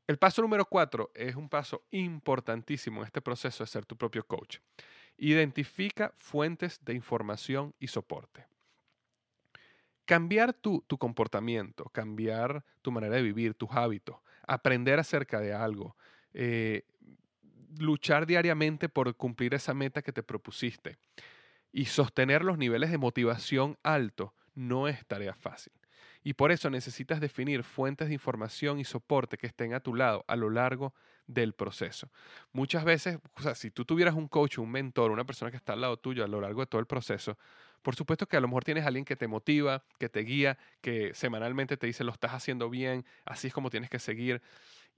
El 0.06 0.18
paso 0.18 0.42
número 0.42 0.64
cuatro 0.64 1.10
es 1.14 1.36
un 1.36 1.48
paso 1.48 1.84
importantísimo 1.90 3.00
en 3.00 3.06
este 3.06 3.22
proceso 3.22 3.62
de 3.64 3.68
ser 3.68 3.86
tu 3.86 3.96
propio 3.96 4.26
coach. 4.26 4.58
Identifica 5.16 6.12
fuentes 6.18 6.84
de 6.84 6.94
información 6.94 7.74
y 7.78 7.86
soporte. 7.86 8.46
Cambiar 10.10 10.52
tu, 10.52 10.82
comportamiento, 10.98 11.84
cambiar 11.84 12.64
tu 12.82 12.90
manera 12.90 13.14
de 13.14 13.22
vivir, 13.22 13.54
tus 13.54 13.70
hábitos, 13.70 14.16
aprender 14.44 14.98
acerca 14.98 15.38
de 15.38 15.54
algo, 15.54 15.96
eh, 16.34 16.82
luchar 17.78 18.26
diariamente 18.26 18.88
por 18.88 19.14
cumplir 19.14 19.54
esa 19.54 19.72
meta 19.72 20.02
que 20.02 20.10
te 20.10 20.24
propusiste 20.24 20.98
y 21.70 21.84
sostener 21.84 22.42
los 22.42 22.58
niveles 22.58 22.90
de 22.90 22.98
motivación 22.98 23.78
alto 23.84 24.34
no 24.56 24.88
es 24.88 25.06
tarea 25.06 25.32
fácil. 25.32 25.72
Y 26.24 26.32
por 26.32 26.50
eso 26.50 26.70
necesitas 26.70 27.20
definir 27.20 27.62
fuentes 27.62 28.08
de 28.08 28.14
información 28.14 28.80
y 28.80 28.84
soporte 28.84 29.38
que 29.38 29.46
estén 29.46 29.74
a 29.74 29.80
tu 29.80 29.94
lado 29.94 30.24
a 30.26 30.34
lo 30.34 30.50
largo 30.50 30.92
del 31.28 31.52
proceso. 31.52 32.10
Muchas 32.52 32.84
veces, 32.84 33.20
o 33.36 33.42
sea, 33.42 33.54
si 33.54 33.70
tú 33.70 33.84
tuvieras 33.84 34.16
un 34.16 34.26
coach, 34.26 34.58
un 34.58 34.72
mentor, 34.72 35.12
una 35.12 35.24
persona 35.24 35.52
que 35.52 35.56
está 35.56 35.74
al 35.74 35.82
lado 35.82 35.98
tuyo 35.98 36.24
a 36.24 36.26
lo 36.26 36.40
largo 36.40 36.62
de 36.62 36.66
todo 36.66 36.80
el 36.80 36.88
proceso, 36.88 37.38
por 37.82 37.96
supuesto 37.96 38.26
que 38.26 38.36
a 38.36 38.40
lo 38.40 38.48
mejor 38.48 38.64
tienes 38.64 38.84
a 38.84 38.88
alguien 38.88 39.04
que 39.04 39.16
te 39.16 39.28
motiva, 39.28 39.84
que 39.98 40.08
te 40.08 40.20
guía, 40.20 40.58
que 40.80 41.12
semanalmente 41.14 41.76
te 41.76 41.86
dice 41.86 42.04
lo 42.04 42.12
estás 42.12 42.32
haciendo 42.32 42.70
bien, 42.70 43.04
así 43.24 43.48
es 43.48 43.54
como 43.54 43.70
tienes 43.70 43.90
que 43.90 43.98
seguir. 43.98 44.42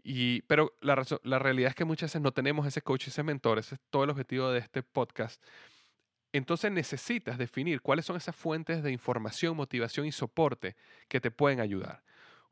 Y, 0.04 0.42
pero 0.42 0.76
la, 0.80 1.00
la 1.22 1.38
realidad 1.38 1.70
es 1.70 1.74
que 1.76 1.84
muchas 1.84 2.10
veces 2.10 2.22
no 2.22 2.32
tenemos 2.32 2.66
ese 2.66 2.82
coach, 2.82 3.08
ese 3.08 3.22
mentor, 3.22 3.58
ese 3.58 3.76
es 3.76 3.80
todo 3.90 4.04
el 4.04 4.10
objetivo 4.10 4.50
de 4.50 4.58
este 4.58 4.82
podcast 4.82 5.42
entonces 6.32 6.72
necesitas 6.72 7.38
definir 7.38 7.82
cuáles 7.82 8.06
son 8.06 8.16
esas 8.16 8.34
fuentes 8.34 8.82
de 8.82 8.90
información, 8.90 9.56
motivación 9.56 10.06
y 10.06 10.12
soporte 10.12 10.76
que 11.08 11.20
te 11.20 11.30
pueden 11.30 11.60
ayudar. 11.60 12.02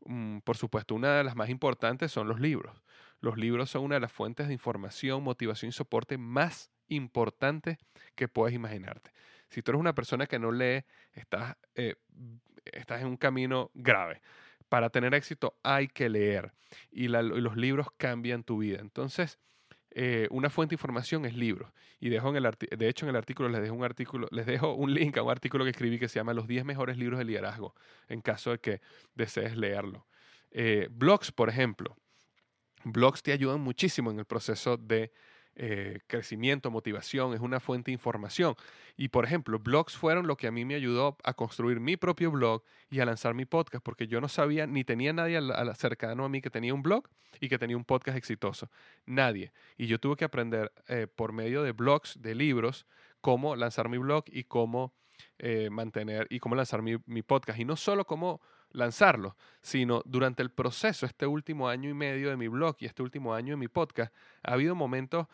Mm, 0.05 0.38
por 0.40 0.57
supuesto, 0.57 0.95
una 0.95 1.16
de 1.16 1.25
las 1.25 1.35
más 1.35 1.49
importantes 1.49 2.12
son 2.12 2.29
los 2.29 2.40
libros. 2.40 2.83
Los 3.21 3.38
libros 3.38 3.71
son 3.71 3.85
una 3.85 3.97
de 3.97 4.01
las 4.01 4.12
fuentes 4.12 4.49
de 4.49 4.55
información, 4.55 5.23
motivación 5.23 5.71
y 5.71 5.73
soporte 5.73 6.19
más 6.19 6.71
importantes 6.88 7.79
que 8.14 8.29
puedes 8.29 8.55
imaginarte. 8.55 9.11
Si 9.51 9.63
tú 9.63 9.73
eres 9.73 9.81
una 9.81 9.95
persona 9.95 10.27
que 10.27 10.39
no 10.39 10.53
lee, 10.53 10.85
estás, 11.13 11.57
eh, 11.75 11.97
estás 12.65 13.03
en 13.03 13.09
un 13.09 13.17
camino 13.17 13.71
grave. 13.75 14.23
Para 14.69 14.91
tener 14.91 15.13
éxito 15.15 15.59
hay 15.63 15.89
que 15.89 16.09
leer 16.09 16.53
y, 16.91 17.09
los 17.09 17.57
libros 17.57 17.89
cambian 17.97 18.45
tu 18.45 18.59
vida. 18.59 18.79
Entonces, 18.81 19.39
eh, 19.91 20.29
una 20.31 20.51
fuente 20.51 20.71
de 20.71 20.77
información 20.77 21.27
es 21.27 21.35
libros. 21.35 21.73
Y 21.99 22.09
dejo 22.09 22.29
en 22.31 22.37
el 22.37 22.57
de 22.59 22.89
hecho, 22.89 23.05
en 23.07 23.11
el 23.11 23.17
artículo 23.17 23.49
les 23.49 23.61
dejo 23.61 23.75
un 23.75 23.85
artículo, 23.85 24.29
les 24.31 24.47
dejo 24.47 24.75
un 24.75 24.95
link 24.95 25.17
a 25.19 25.23
un 25.23 25.31
artículo 25.31 25.65
que 25.65 25.71
escribí 25.71 25.99
que 25.99 26.09
se 26.09 26.21
llama 26.21 26.33
Los 26.33 26.47
10 26.47 26.65
mejores 26.65 26.97
libros 26.97 27.19
de 27.19 27.25
liderazgo, 27.25 27.75
en 28.09 28.21
caso 28.21 28.53
de 28.53 28.59
que 28.59 28.81
desees 29.15 29.57
leerlo. 29.57 30.07
Eh, 30.53 30.89
blogs, 30.91 31.33
por 31.33 31.49
ejemplo. 31.49 31.97
Blogs 32.85 33.23
te 33.23 33.33
ayudan 33.33 33.61
muchísimo 33.61 34.11
en 34.11 34.21
el 34.21 34.25
proceso 34.25 34.77
de 34.77 35.13
eh, 35.62 36.01
crecimiento, 36.07 36.70
motivación, 36.70 37.35
es 37.35 37.40
una 37.40 37.61
fuente 37.61 37.90
de 37.90 37.92
información. 37.92 38.55
Y 38.96 39.09
por 39.09 39.27
ejemplo, 39.27 39.59
blogs 39.59 39.94
fueron 39.94 40.27
lo 40.27 40.35
que 40.38 40.46
a 40.46 40.51
mí 40.51 40.64
me 40.64 40.75
ayudó 40.75 41.18
a 41.23 41.35
construir 41.35 41.81
mi 41.81 41.99
propio 41.99 42.31
blog 42.31 42.62
y 42.90 43.01
a 43.01 43.05
lanzar 43.05 43.35
mi 43.35 43.44
podcast, 43.44 43.85
porque 43.85 44.07
yo 44.07 44.23
no 44.23 44.29
sabía 44.29 44.66
ni 44.66 44.85
tenía 44.85 45.12
nadie 45.12 45.38
cercano 45.75 46.25
a 46.25 46.31
mí 46.31 46.40
que 46.40 46.49
tenía 46.49 46.73
un 46.73 46.83
blog 46.83 47.07
y 47.40 47.51
que 47.51 47.59
tenía 47.59 47.77
un 47.77 47.85
podcast 47.85 48.16
exitoso. 48.16 48.70
Nadie. 49.05 49.53
Y 49.77 49.87
yo 49.87 50.01
tuve 50.01 50.16
que 50.16 50.25
aprender 50.25 50.73
eh, 50.88 51.07
por 51.14 51.35
medio 51.35 51.62
de 51.62 51.73
blogs, 51.73 52.23
de 52.23 52.35
libros, 52.35 52.87
cómo 53.20 53.55
lanzar 53.55 53.90
mi 53.90 53.99
blog 53.99 54.25
y 54.29 54.44
cómo 54.44 54.94
eh, 55.38 55.68
mantener 55.68 56.27
y 56.31 56.38
cómo 56.38 56.55
lanzar 56.55 56.81
mi, 56.81 56.96
mi 57.05 57.20
podcast. 57.20 57.59
Y 57.61 57.66
no 57.66 57.77
solo 57.77 58.07
cómo 58.07 58.40
lanzarlo, 58.73 59.37
sino 59.62 60.03
durante 60.05 60.42
el 60.42 60.51
proceso, 60.51 61.07
este 61.07 61.27
último 61.27 61.68
año 61.68 61.90
y 61.90 61.94
medio 61.94 62.31
de 62.31 62.37
mi 62.37 62.49
blog 62.49 62.77
y 62.79 62.87
este 62.87 63.03
último 63.03 63.35
año 63.35 63.53
de 63.53 63.57
mi 63.57 63.68
podcast, 63.68 64.14
ha 64.42 64.53
habido 64.53 64.75
momentos 64.75 65.27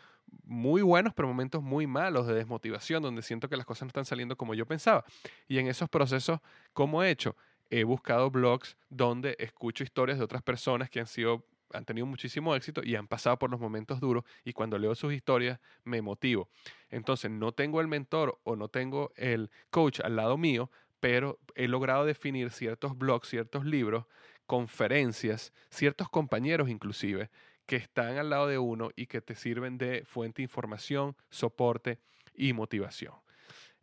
muy 0.44 0.82
buenos, 0.82 1.12
pero 1.14 1.28
momentos 1.28 1.62
muy 1.62 1.86
malos 1.86 2.26
de 2.26 2.34
desmotivación, 2.34 3.02
donde 3.02 3.22
siento 3.22 3.48
que 3.48 3.56
las 3.56 3.66
cosas 3.66 3.82
no 3.82 3.88
están 3.88 4.04
saliendo 4.04 4.36
como 4.36 4.54
yo 4.54 4.66
pensaba. 4.66 5.04
Y 5.48 5.58
en 5.58 5.66
esos 5.66 5.88
procesos, 5.88 6.40
¿cómo 6.72 7.02
he 7.02 7.10
hecho? 7.10 7.36
he 7.70 7.84
buscado 7.84 8.30
blogs 8.30 8.76
donde 8.88 9.36
escucho 9.38 9.84
historias 9.84 10.18
de 10.18 10.24
otras 10.24 10.42
personas 10.42 10.90
que 10.90 11.00
han 11.00 11.06
sido 11.06 11.44
han 11.72 11.84
tenido 11.84 12.06
muchísimo 12.06 12.54
éxito 12.54 12.80
y 12.84 12.94
han 12.94 13.08
pasado 13.08 13.40
por 13.40 13.50
los 13.50 13.58
momentos 13.58 13.98
duros 13.98 14.22
y 14.44 14.52
cuando 14.52 14.78
leo 14.78 14.94
sus 14.94 15.12
historias 15.12 15.58
me 15.82 16.00
motivo. 16.00 16.48
Entonces 16.90 17.28
no 17.28 17.50
tengo 17.52 17.80
el 17.80 17.88
mentor 17.88 18.38
o 18.44 18.54
no 18.54 18.68
tengo 18.68 19.12
el 19.16 19.50
coach 19.70 19.98
al 20.00 20.14
lado 20.14 20.38
mío, 20.38 20.70
pero 21.00 21.40
he 21.56 21.66
logrado 21.66 22.04
definir 22.04 22.52
ciertos 22.52 22.96
blogs, 22.96 23.28
ciertos 23.28 23.64
libros, 23.64 24.06
conferencias, 24.46 25.52
ciertos 25.68 26.08
compañeros 26.08 26.68
inclusive, 26.68 27.30
que 27.66 27.76
están 27.76 28.16
al 28.16 28.30
lado 28.30 28.46
de 28.46 28.58
uno 28.58 28.90
y 28.96 29.06
que 29.06 29.20
te 29.20 29.34
sirven 29.34 29.76
de 29.76 30.04
fuente 30.04 30.38
de 30.38 30.44
información, 30.44 31.16
soporte 31.30 31.98
y 32.34 32.52
motivación. 32.52 33.14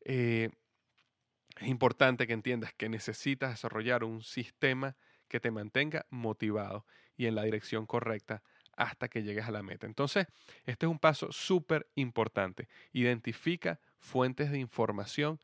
Eh, 0.06 0.50
es 1.60 1.68
importante 1.68 2.26
que 2.26 2.34
entiendas 2.34 2.74
que 2.74 2.90
necesitas 2.90 3.52
desarrollar 3.52 4.04
un 4.04 4.24
sistema 4.24 4.96
que 5.28 5.40
te 5.40 5.52
mantenga 5.52 6.06
motivado 6.10 6.86
y 7.16 7.26
en 7.28 7.36
la 7.36 7.44
dirección 7.44 7.86
correcta 7.86 8.42
hasta 8.76 9.08
que 9.08 9.24
llegues 9.24 9.46
a 9.46 9.52
la 9.52 9.62
meta. 9.62 9.86
Entonces, 9.86 10.26
este 10.66 10.86
es 10.86 10.92
un 10.92 11.00
paso 11.00 11.32
súper 11.32 11.88
importante. 11.96 12.68
Identifica 12.92 13.80
fuentes 14.00 14.52
de 14.52 14.58
información 14.58 15.40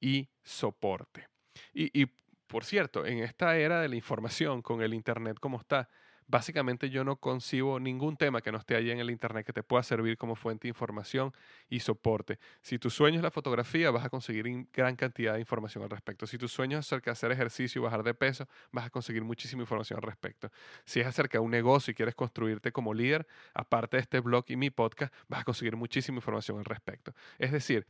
y 0.00 0.28
soporte. 0.42 1.28
Y, 1.72 2.02
y, 2.02 2.06
por 2.46 2.64
cierto, 2.64 3.06
en 3.06 3.18
esta 3.18 3.56
era 3.56 3.80
de 3.80 3.88
la 3.88 3.96
información, 3.96 4.62
con 4.62 4.82
el 4.82 4.94
Internet 4.94 5.38
como 5.38 5.58
está, 5.58 5.88
Básicamente 6.26 6.90
yo 6.90 7.04
no 7.04 7.16
concibo 7.16 7.78
ningún 7.78 8.16
tema 8.16 8.40
que 8.40 8.52
no 8.52 8.58
esté 8.58 8.76
allí 8.76 8.90
en 8.90 9.00
el 9.00 9.10
Internet 9.10 9.44
que 9.44 9.52
te 9.52 9.62
pueda 9.62 9.82
servir 9.82 10.16
como 10.16 10.34
fuente 10.34 10.62
de 10.62 10.70
información 10.70 11.32
y 11.68 11.80
soporte. 11.80 12.38
Si 12.60 12.78
tu 12.78 12.90
sueño 12.90 13.16
es 13.16 13.22
la 13.22 13.30
fotografía, 13.30 13.90
vas 13.90 14.04
a 14.04 14.08
conseguir 14.08 14.66
gran 14.72 14.96
cantidad 14.96 15.34
de 15.34 15.40
información 15.40 15.84
al 15.84 15.90
respecto. 15.90 16.26
Si 16.26 16.38
tu 16.38 16.48
sueño 16.48 16.78
es 16.78 16.86
acerca 16.86 17.10
de 17.10 17.12
hacer 17.12 17.32
ejercicio 17.32 17.80
y 17.80 17.84
bajar 17.84 18.02
de 18.02 18.14
peso, 18.14 18.48
vas 18.70 18.86
a 18.86 18.90
conseguir 18.90 19.24
muchísima 19.24 19.62
información 19.62 19.98
al 19.98 20.02
respecto. 20.02 20.50
Si 20.84 21.00
es 21.00 21.06
acerca 21.06 21.38
de 21.38 21.44
un 21.44 21.50
negocio 21.50 21.90
y 21.90 21.94
quieres 21.94 22.14
construirte 22.14 22.72
como 22.72 22.94
líder, 22.94 23.26
aparte 23.54 23.96
de 23.96 24.02
este 24.02 24.20
blog 24.20 24.44
y 24.48 24.56
mi 24.56 24.70
podcast, 24.70 25.12
vas 25.28 25.40
a 25.40 25.44
conseguir 25.44 25.76
muchísima 25.76 26.16
información 26.16 26.58
al 26.58 26.64
respecto. 26.64 27.14
Es 27.38 27.52
decir, 27.52 27.86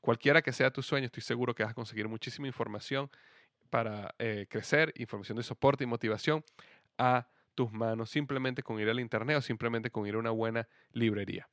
cualquiera 0.00 0.42
que 0.42 0.52
sea 0.52 0.70
tu 0.70 0.82
sueño, 0.82 1.06
estoy 1.06 1.22
seguro 1.22 1.54
que 1.54 1.62
vas 1.62 1.72
a 1.72 1.74
conseguir 1.74 2.08
muchísima 2.08 2.46
información 2.46 3.10
para 3.70 4.14
eh, 4.18 4.46
crecer, 4.48 4.92
información 4.96 5.36
de 5.36 5.42
soporte 5.42 5.84
y 5.84 5.86
motivación 5.86 6.44
a 6.98 7.28
tus 7.56 7.72
manos 7.72 8.10
simplemente 8.10 8.62
con 8.62 8.78
ir 8.78 8.88
al 8.88 9.00
internet 9.00 9.38
o 9.38 9.40
simplemente 9.40 9.90
con 9.90 10.06
ir 10.06 10.14
a 10.14 10.18
una 10.18 10.30
buena 10.30 10.68
librería. 10.92 11.48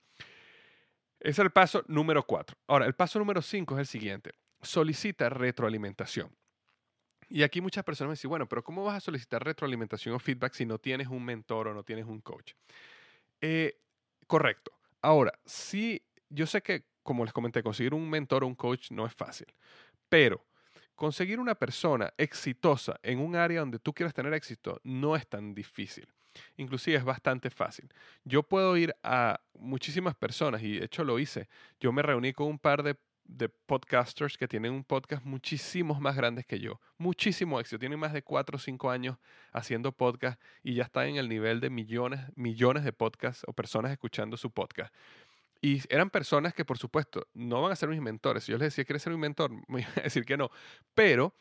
Ese 1.19 1.31
es 1.31 1.39
el 1.39 1.51
paso 1.51 1.83
número 1.87 2.21
cuatro. 2.23 2.57
Ahora, 2.67 2.85
el 2.85 2.93
paso 2.93 3.17
número 3.17 3.41
cinco 3.41 3.75
es 3.75 3.79
el 3.79 3.87
siguiente. 3.87 4.33
Solicita 4.61 5.29
retroalimentación. 5.29 6.35
Y 7.29 7.43
aquí 7.43 7.61
muchas 7.61 7.83
personas 7.83 8.09
me 8.09 8.13
dicen, 8.13 8.29
bueno, 8.29 8.47
pero 8.47 8.63
¿cómo 8.63 8.83
vas 8.83 8.97
a 8.97 8.99
solicitar 8.99 9.43
retroalimentación 9.43 10.13
o 10.13 10.19
feedback 10.19 10.53
si 10.53 10.65
no 10.65 10.77
tienes 10.77 11.07
un 11.07 11.23
mentor 11.23 11.69
o 11.69 11.73
no 11.73 11.83
tienes 11.83 12.05
un 12.05 12.21
coach? 12.21 12.53
Eh, 13.41 13.79
correcto. 14.27 14.71
Ahora, 15.01 15.33
sí, 15.45 16.05
yo 16.29 16.45
sé 16.45 16.61
que, 16.61 16.85
como 17.01 17.23
les 17.23 17.33
comenté, 17.33 17.63
conseguir 17.63 17.93
un 17.93 18.09
mentor 18.09 18.43
o 18.43 18.47
un 18.47 18.55
coach 18.55 18.91
no 18.91 19.05
es 19.05 19.15
fácil, 19.15 19.47
pero 20.09 20.45
conseguir 20.95 21.39
una 21.39 21.55
persona 21.55 22.13
exitosa 22.17 22.99
en 23.03 23.19
un 23.19 23.35
área 23.35 23.61
donde 23.61 23.79
tú 23.79 23.93
quieras 23.93 24.13
tener 24.13 24.33
éxito 24.33 24.79
no 24.83 25.15
es 25.15 25.27
tan 25.27 25.53
difícil. 25.53 26.07
Inclusive 26.57 26.97
es 26.97 27.03
bastante 27.03 27.49
fácil. 27.49 27.89
Yo 28.23 28.43
puedo 28.43 28.75
ir 28.77 28.95
a 29.03 29.39
muchísimas 29.53 30.15
personas 30.15 30.61
y 30.63 30.79
de 30.79 30.85
hecho 30.85 31.03
lo 31.03 31.19
hice. 31.19 31.47
Yo 31.79 31.91
me 31.91 32.01
reuní 32.01 32.33
con 32.33 32.47
un 32.47 32.59
par 32.59 32.83
de, 32.83 32.95
podcasters 33.65 34.37
que 34.37 34.49
tienen 34.49 34.73
un 34.73 34.83
podcast 34.83 35.23
muchísimos 35.23 35.99
más 35.99 36.15
grandes 36.15 36.45
que 36.45 36.59
yo. 36.59 36.79
Muchísimo 36.97 37.59
éxito. 37.59 37.79
Tienen 37.79 37.97
más 37.97 38.13
de 38.13 38.21
cuatro 38.21 38.57
o 38.57 38.59
cinco 38.59 38.91
años 38.91 39.17
haciendo 39.53 39.91
podcast 39.91 40.39
y 40.61 40.75
ya 40.75 40.83
están 40.83 41.07
en 41.07 41.15
el 41.15 41.29
nivel 41.29 41.59
de 41.61 41.69
millones, 41.69 42.19
millones 42.35 42.83
de 42.83 42.91
podcasts 42.91 43.43
o 43.47 43.53
personas 43.53 43.91
escuchando 43.91 44.35
su 44.35 44.51
podcast. 44.51 44.93
Y 45.63 45.81
eran 45.87 46.09
personas 46.09 46.53
que, 46.53 46.65
por 46.65 46.77
supuesto, 46.77 47.25
no 47.33 47.61
van 47.61 47.71
a 47.71 47.77
ser 47.77 47.87
mis 47.87 48.01
mentores. 48.01 48.43
Si 48.43 48.51
yo 48.51 48.57
les 48.57 48.65
decía, 48.65 48.83
¿quieres 48.83 49.01
ser 49.01 49.13
mi 49.13 49.19
mentor? 49.19 49.49
Me 49.69 49.79
iba 49.79 49.89
a 49.95 50.01
decir 50.01 50.25
que 50.25 50.35
no. 50.35 50.51
Pero, 50.93 51.33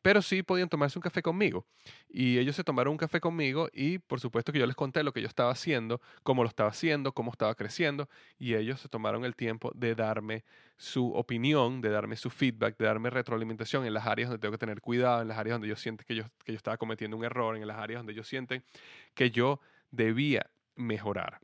pero 0.00 0.22
sí 0.22 0.44
podían 0.44 0.68
tomarse 0.68 0.96
un 0.96 1.02
café 1.02 1.22
conmigo. 1.22 1.66
Y 2.08 2.38
ellos 2.38 2.54
se 2.54 2.62
tomaron 2.62 2.92
un 2.92 2.98
café 2.98 3.18
conmigo 3.18 3.68
y, 3.72 3.98
por 3.98 4.20
supuesto, 4.20 4.52
que 4.52 4.60
yo 4.60 4.66
les 4.66 4.76
conté 4.76 5.02
lo 5.02 5.12
que 5.12 5.20
yo 5.20 5.26
estaba 5.26 5.50
haciendo, 5.50 6.00
cómo 6.22 6.44
lo 6.44 6.48
estaba 6.48 6.70
haciendo, 6.70 7.10
cómo 7.10 7.32
estaba 7.32 7.56
creciendo. 7.56 8.08
Y 8.38 8.54
ellos 8.54 8.78
se 8.78 8.88
tomaron 8.88 9.24
el 9.24 9.34
tiempo 9.34 9.72
de 9.74 9.96
darme 9.96 10.44
su 10.76 11.12
opinión, 11.12 11.80
de 11.80 11.88
darme 11.88 12.14
su 12.14 12.30
feedback, 12.30 12.78
de 12.78 12.84
darme 12.84 13.10
retroalimentación 13.10 13.84
en 13.86 13.94
las 13.94 14.06
áreas 14.06 14.28
donde 14.28 14.40
tengo 14.40 14.52
que 14.52 14.58
tener 14.58 14.80
cuidado, 14.82 15.20
en 15.22 15.26
las 15.26 15.38
áreas 15.38 15.54
donde 15.54 15.66
yo 15.66 15.74
siento 15.74 16.04
que 16.06 16.14
yo, 16.14 16.22
que 16.44 16.52
yo 16.52 16.56
estaba 16.56 16.76
cometiendo 16.76 17.16
un 17.16 17.24
error, 17.24 17.56
en 17.56 17.66
las 17.66 17.78
áreas 17.78 17.98
donde 17.98 18.12
ellos 18.12 18.28
sienten 18.28 18.62
que 19.14 19.32
yo 19.32 19.58
debía 19.90 20.48
mejorar. 20.76 21.40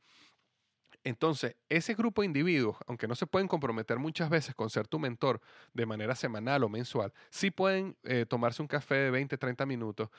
Entonces, 1.02 1.56
ese 1.70 1.94
grupo 1.94 2.20
de 2.20 2.26
individuos, 2.26 2.76
aunque 2.86 3.08
no 3.08 3.14
se 3.14 3.26
pueden 3.26 3.48
comprometer 3.48 3.98
muchas 3.98 4.28
veces 4.28 4.54
con 4.54 4.68
ser 4.68 4.86
tu 4.86 4.98
mentor 4.98 5.40
de 5.72 5.86
manera 5.86 6.14
semanal 6.14 6.62
o 6.62 6.68
mensual, 6.68 7.12
sí 7.30 7.50
pueden 7.50 7.96
eh, 8.04 8.26
tomarse 8.28 8.60
un 8.60 8.68
café 8.68 8.96
de 8.96 9.10
20, 9.10 9.38
30 9.38 9.64
minutos 9.64 10.10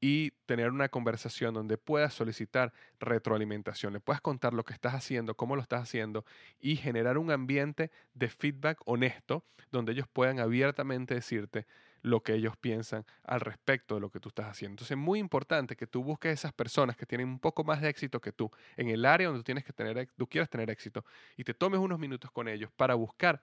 y 0.00 0.30
tener 0.46 0.70
una 0.70 0.88
conversación 0.88 1.54
donde 1.54 1.76
puedas 1.76 2.14
solicitar 2.14 2.72
retroalimentación, 3.00 3.92
le 3.92 4.00
puedas 4.00 4.20
contar 4.20 4.54
lo 4.54 4.64
que 4.64 4.72
estás 4.72 4.94
haciendo, 4.94 5.34
cómo 5.34 5.56
lo 5.56 5.62
estás 5.62 5.82
haciendo 5.82 6.24
y 6.60 6.76
generar 6.76 7.18
un 7.18 7.32
ambiente 7.32 7.90
de 8.14 8.28
feedback 8.28 8.78
honesto 8.84 9.44
donde 9.72 9.92
ellos 9.92 10.06
puedan 10.12 10.38
abiertamente 10.38 11.14
decirte 11.14 11.66
lo 12.02 12.22
que 12.22 12.34
ellos 12.34 12.56
piensan 12.56 13.04
al 13.24 13.40
respecto 13.40 13.94
de 13.94 14.00
lo 14.00 14.10
que 14.10 14.20
tú 14.20 14.28
estás 14.28 14.46
haciendo. 14.46 14.74
Entonces 14.74 14.92
es 14.92 14.98
muy 14.98 15.18
importante 15.18 15.76
que 15.76 15.86
tú 15.86 16.02
busques 16.02 16.32
esas 16.32 16.52
personas 16.52 16.96
que 16.96 17.06
tienen 17.06 17.28
un 17.28 17.38
poco 17.38 17.64
más 17.64 17.80
de 17.80 17.88
éxito 17.88 18.20
que 18.20 18.32
tú 18.32 18.50
en 18.76 18.88
el 18.88 19.04
área 19.04 19.28
donde 19.28 19.40
tú, 19.40 19.44
tienes 19.44 19.64
que 19.64 19.72
tener, 19.72 20.08
tú 20.16 20.26
quieras 20.26 20.48
tener 20.48 20.70
éxito 20.70 21.04
y 21.36 21.44
te 21.44 21.54
tomes 21.54 21.80
unos 21.80 21.98
minutos 21.98 22.30
con 22.30 22.48
ellos 22.48 22.70
para 22.76 22.94
buscar 22.94 23.42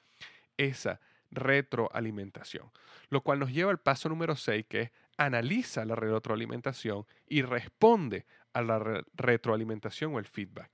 esa 0.58 1.00
retroalimentación. 1.32 2.72
Lo 3.10 3.22
cual 3.22 3.39
nos 3.39 3.52
lleva 3.52 3.72
al 3.72 3.80
paso 3.80 4.10
número 4.10 4.36
6, 4.36 4.65
que 4.68 4.82
es 4.82 4.91
analiza 5.18 5.86
la 5.86 5.96
retroalimentación 5.96 7.06
y 7.28 7.41
responde 7.41 8.26
a 8.54 8.62
la 8.62 9.04
retroalimentación 9.13 10.13
o 10.13 10.20
el 10.20 10.26
feedback. 10.26 10.70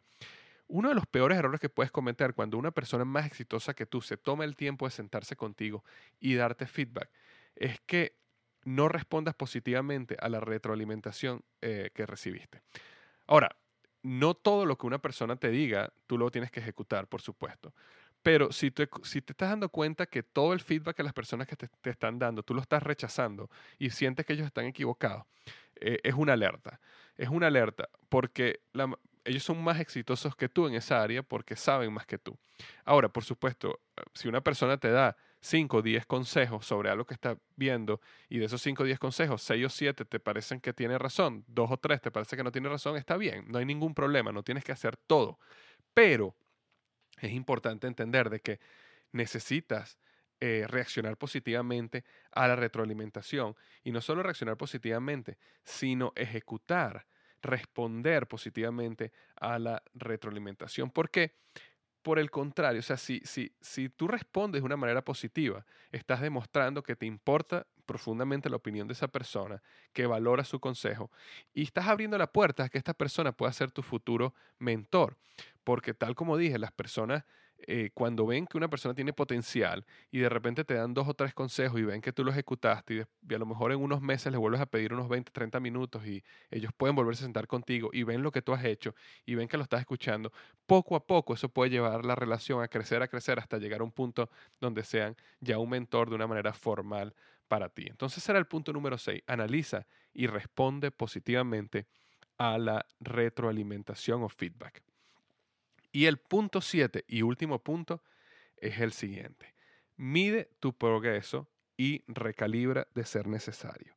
Uno 0.67 0.89
de 0.89 0.95
los 0.95 1.05
peores 1.05 1.37
errores 1.37 1.59
que 1.59 1.67
puedes 1.67 1.91
cometer 1.91 2.33
cuando 2.33 2.57
una 2.57 2.71
persona 2.71 3.03
más 3.03 3.25
exitosa 3.25 3.73
que 3.73 3.85
tú 3.85 4.01
se 4.01 4.15
toma 4.15 4.45
el 4.45 4.55
tiempo 4.55 4.85
de 4.85 4.91
sentarse 4.91 5.35
contigo 5.35 5.83
y 6.19 6.35
darte 6.35 6.65
feedback 6.65 7.09
es 7.55 7.79
que 7.81 8.15
no 8.63 8.87
respondas 8.87 9.35
positivamente 9.35 10.17
a 10.19 10.29
la 10.29 10.39
retroalimentación 10.39 11.43
eh, 11.61 11.89
que 11.93 12.05
recibiste. 12.05 12.61
Ahora, 13.27 13.55
no 14.03 14.33
todo 14.33 14.65
lo 14.65 14.77
que 14.77 14.87
una 14.87 14.99
persona 14.99 15.35
te 15.35 15.49
diga, 15.49 15.93
tú 16.07 16.17
lo 16.17 16.31
tienes 16.31 16.51
que 16.51 16.59
ejecutar, 16.59 17.07
por 17.07 17.21
supuesto. 17.21 17.73
Pero 18.23 18.51
si 18.51 18.69
te, 18.69 18.87
si 19.03 19.21
te 19.21 19.33
estás 19.33 19.49
dando 19.49 19.69
cuenta 19.69 20.05
que 20.05 20.21
todo 20.21 20.53
el 20.53 20.59
feedback 20.59 20.95
que 20.97 21.03
las 21.03 21.13
personas 21.13 21.47
que 21.47 21.55
te, 21.55 21.89
están 21.89 22.19
dando, 22.19 22.43
tú 22.43 22.53
lo 22.53 22.61
estás 22.61 22.83
rechazando 22.83 23.49
y 23.79 23.89
sientes 23.89 24.25
que 24.25 24.33
ellos 24.33 24.45
están 24.45 24.65
equivocados, 24.65 25.25
eh, 25.75 25.99
es 26.03 26.13
una 26.13 26.33
alerta. 26.33 26.79
Es 27.17 27.29
una 27.29 27.47
alerta 27.47 27.89
porque 28.09 28.61
ellos 29.25 29.43
son 29.43 29.63
más 29.63 29.79
exitosos 29.79 30.35
que 30.35 30.49
tú 30.49 30.67
en 30.67 30.75
esa 30.75 31.01
área 31.01 31.23
porque 31.23 31.55
saben 31.55 31.91
más 31.93 32.05
que 32.05 32.19
tú. 32.19 32.37
Ahora, 32.85 33.09
por 33.09 33.23
supuesto, 33.23 33.79
si 34.13 34.27
una 34.27 34.41
persona 34.41 34.77
te 34.77 34.91
da 34.91 35.17
5 35.41 35.77
o 35.77 35.81
10 35.81 36.05
consejos 36.05 36.65
sobre 36.65 36.89
algo 36.89 37.05
que 37.05 37.15
está 37.15 37.37
viendo 37.55 37.99
y 38.29 38.37
de 38.37 38.45
esos 38.45 38.61
5 38.61 38.83
o 38.83 38.85
10 38.85 38.99
consejos, 38.99 39.41
6 39.41 39.65
o 39.65 39.69
7 39.69 40.05
te 40.05 40.19
parecen 40.19 40.61
que 40.61 40.73
tiene 40.73 40.97
razón, 40.97 41.43
2 41.47 41.71
o 41.71 41.77
3 41.77 42.01
te 42.01 42.11
parece 42.11 42.37
que 42.37 42.43
no 42.43 42.51
tiene 42.51 42.69
razón, 42.69 42.95
está 42.95 43.17
bien, 43.17 43.45
no 43.47 43.57
hay 43.57 43.65
ningún 43.65 43.93
problema, 43.93 44.31
no 44.31 44.43
tienes 44.43 44.63
que 44.63 44.71
hacer 44.71 44.97
todo. 44.97 45.39
Pero 45.93 46.35
es 47.19 47.31
importante 47.31 47.87
entender 47.87 48.29
de 48.29 48.39
que 48.39 48.59
necesitas 49.11 49.97
eh, 50.39 50.65
reaccionar 50.67 51.17
positivamente 51.17 52.03
a 52.31 52.47
la 52.47 52.55
retroalimentación 52.55 53.55
y 53.83 53.91
no 53.91 54.01
solo 54.01 54.23
reaccionar 54.23 54.57
positivamente, 54.57 55.37
sino 55.63 56.13
ejecutar, 56.15 57.05
responder 57.41 58.27
positivamente 58.27 59.11
a 59.35 59.59
la 59.59 59.83
retroalimentación. 59.93 60.89
¿Por 60.91 61.09
qué? 61.09 61.35
Por 62.01 62.17
el 62.17 62.31
contrario, 62.31 62.79
o 62.79 62.83
sea, 62.83 62.97
si, 62.97 63.21
si, 63.23 63.53
si 63.61 63.89
tú 63.89 64.07
respondes 64.07 64.61
de 64.61 64.65
una 64.65 64.77
manera 64.77 65.03
positiva, 65.03 65.65
estás 65.91 66.21
demostrando 66.21 66.81
que 66.81 66.95
te 66.95 67.05
importa 67.05 67.67
profundamente 67.85 68.49
la 68.49 68.55
opinión 68.55 68.87
de 68.87 68.93
esa 68.93 69.07
persona, 69.07 69.61
que 69.93 70.05
valora 70.05 70.43
su 70.43 70.59
consejo 70.59 71.11
y 71.53 71.63
estás 71.63 71.87
abriendo 71.87 72.17
la 72.17 72.31
puerta 72.31 72.63
a 72.63 72.69
que 72.69 72.77
esta 72.77 72.93
persona 72.93 73.33
pueda 73.33 73.51
ser 73.53 73.71
tu 73.71 73.83
futuro 73.83 74.33
mentor. 74.57 75.17
Porque 75.63 75.93
tal 75.93 76.15
como 76.15 76.37
dije, 76.37 76.57
las 76.57 76.71
personas 76.71 77.23
eh, 77.67 77.91
cuando 77.93 78.25
ven 78.25 78.47
que 78.47 78.57
una 78.57 78.69
persona 78.69 78.93
tiene 78.93 79.13
potencial 79.13 79.85
y 80.11 80.19
de 80.19 80.29
repente 80.29 80.63
te 80.63 80.73
dan 80.73 80.93
dos 80.93 81.07
o 81.07 81.13
tres 81.13 81.33
consejos 81.33 81.79
y 81.79 81.83
ven 81.83 82.01
que 82.01 82.13
tú 82.13 82.23
lo 82.23 82.31
ejecutaste 82.31 83.07
y, 83.29 83.33
a 83.33 83.37
lo 83.37 83.45
mejor 83.45 83.71
en 83.71 83.79
unos 83.79 84.01
meses 84.01 84.31
les 84.31 84.39
vuelves 84.39 84.61
a 84.61 84.65
pedir 84.65 84.93
unos 84.93 85.07
20, 85.09 85.31
30 85.31 85.59
minutos 85.59 86.05
y 86.05 86.23
ellos 86.49 86.71
pueden 86.75 86.95
volverse 86.95 87.23
a 87.23 87.25
sentar 87.25 87.47
contigo 87.47 87.89
y 87.93 88.03
ven 88.03 88.23
lo 88.23 88.31
que 88.31 88.41
tú 88.41 88.53
has 88.53 88.63
hecho 88.65 88.95
y 89.25 89.35
ven 89.35 89.47
que 89.47 89.57
lo 89.57 89.63
estás 89.63 89.81
escuchando, 89.81 90.31
poco 90.65 90.95
a 90.95 91.05
poco 91.05 91.33
eso 91.33 91.49
puede 91.49 91.71
llevar 91.71 92.05
la 92.05 92.15
relación 92.15 92.61
a 92.63 92.67
crecer, 92.67 93.01
a 93.01 93.07
crecer 93.07 93.39
hasta 93.39 93.57
llegar 93.57 93.81
a 93.81 93.83
un 93.83 93.91
punto 93.91 94.29
donde 94.59 94.83
sean 94.83 95.15
ya 95.39 95.57
un 95.57 95.69
mentor 95.69 96.09
de 96.09 96.15
una 96.15 96.27
manera 96.27 96.53
formal 96.53 97.13
para 97.47 97.69
ti. 97.69 97.85
Entonces 97.87 98.23
será 98.23 98.39
el 98.39 98.47
punto 98.47 98.71
número 98.71 98.97
6. 98.97 99.23
Analiza 99.27 99.85
y 100.13 100.27
responde 100.27 100.89
positivamente 100.89 101.85
a 102.37 102.57
la 102.57 102.85
retroalimentación 102.99 104.23
o 104.23 104.29
feedback. 104.29 104.81
Y 105.91 106.05
el 106.05 106.17
punto 106.17 106.61
7 106.61 107.05
y 107.07 107.21
último 107.21 107.59
punto 107.59 108.03
es 108.57 108.79
el 108.79 108.93
siguiente. 108.93 109.53
Mide 109.97 110.49
tu 110.59 110.73
progreso 110.73 111.49
y 111.77 112.03
recalibra 112.07 112.87
de 112.93 113.05
ser 113.05 113.27
necesario. 113.27 113.95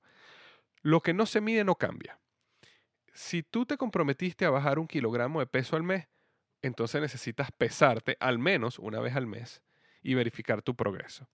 Lo 0.82 1.00
que 1.00 1.14
no 1.14 1.26
se 1.26 1.40
mide 1.40 1.64
no 1.64 1.76
cambia. 1.76 2.18
Si 3.12 3.42
tú 3.42 3.64
te 3.64 3.76
comprometiste 3.76 4.44
a 4.44 4.50
bajar 4.50 4.78
un 4.78 4.86
kilogramo 4.86 5.40
de 5.40 5.46
peso 5.46 5.76
al 5.76 5.82
mes, 5.82 6.08
entonces 6.62 7.00
necesitas 7.00 7.52
pesarte 7.52 8.16
al 8.20 8.38
menos 8.38 8.78
una 8.78 9.00
vez 9.00 9.14
al 9.14 9.26
mes 9.26 9.62
y 10.02 10.14
verificar 10.14 10.62
tu 10.62 10.74
progreso. 10.74 11.28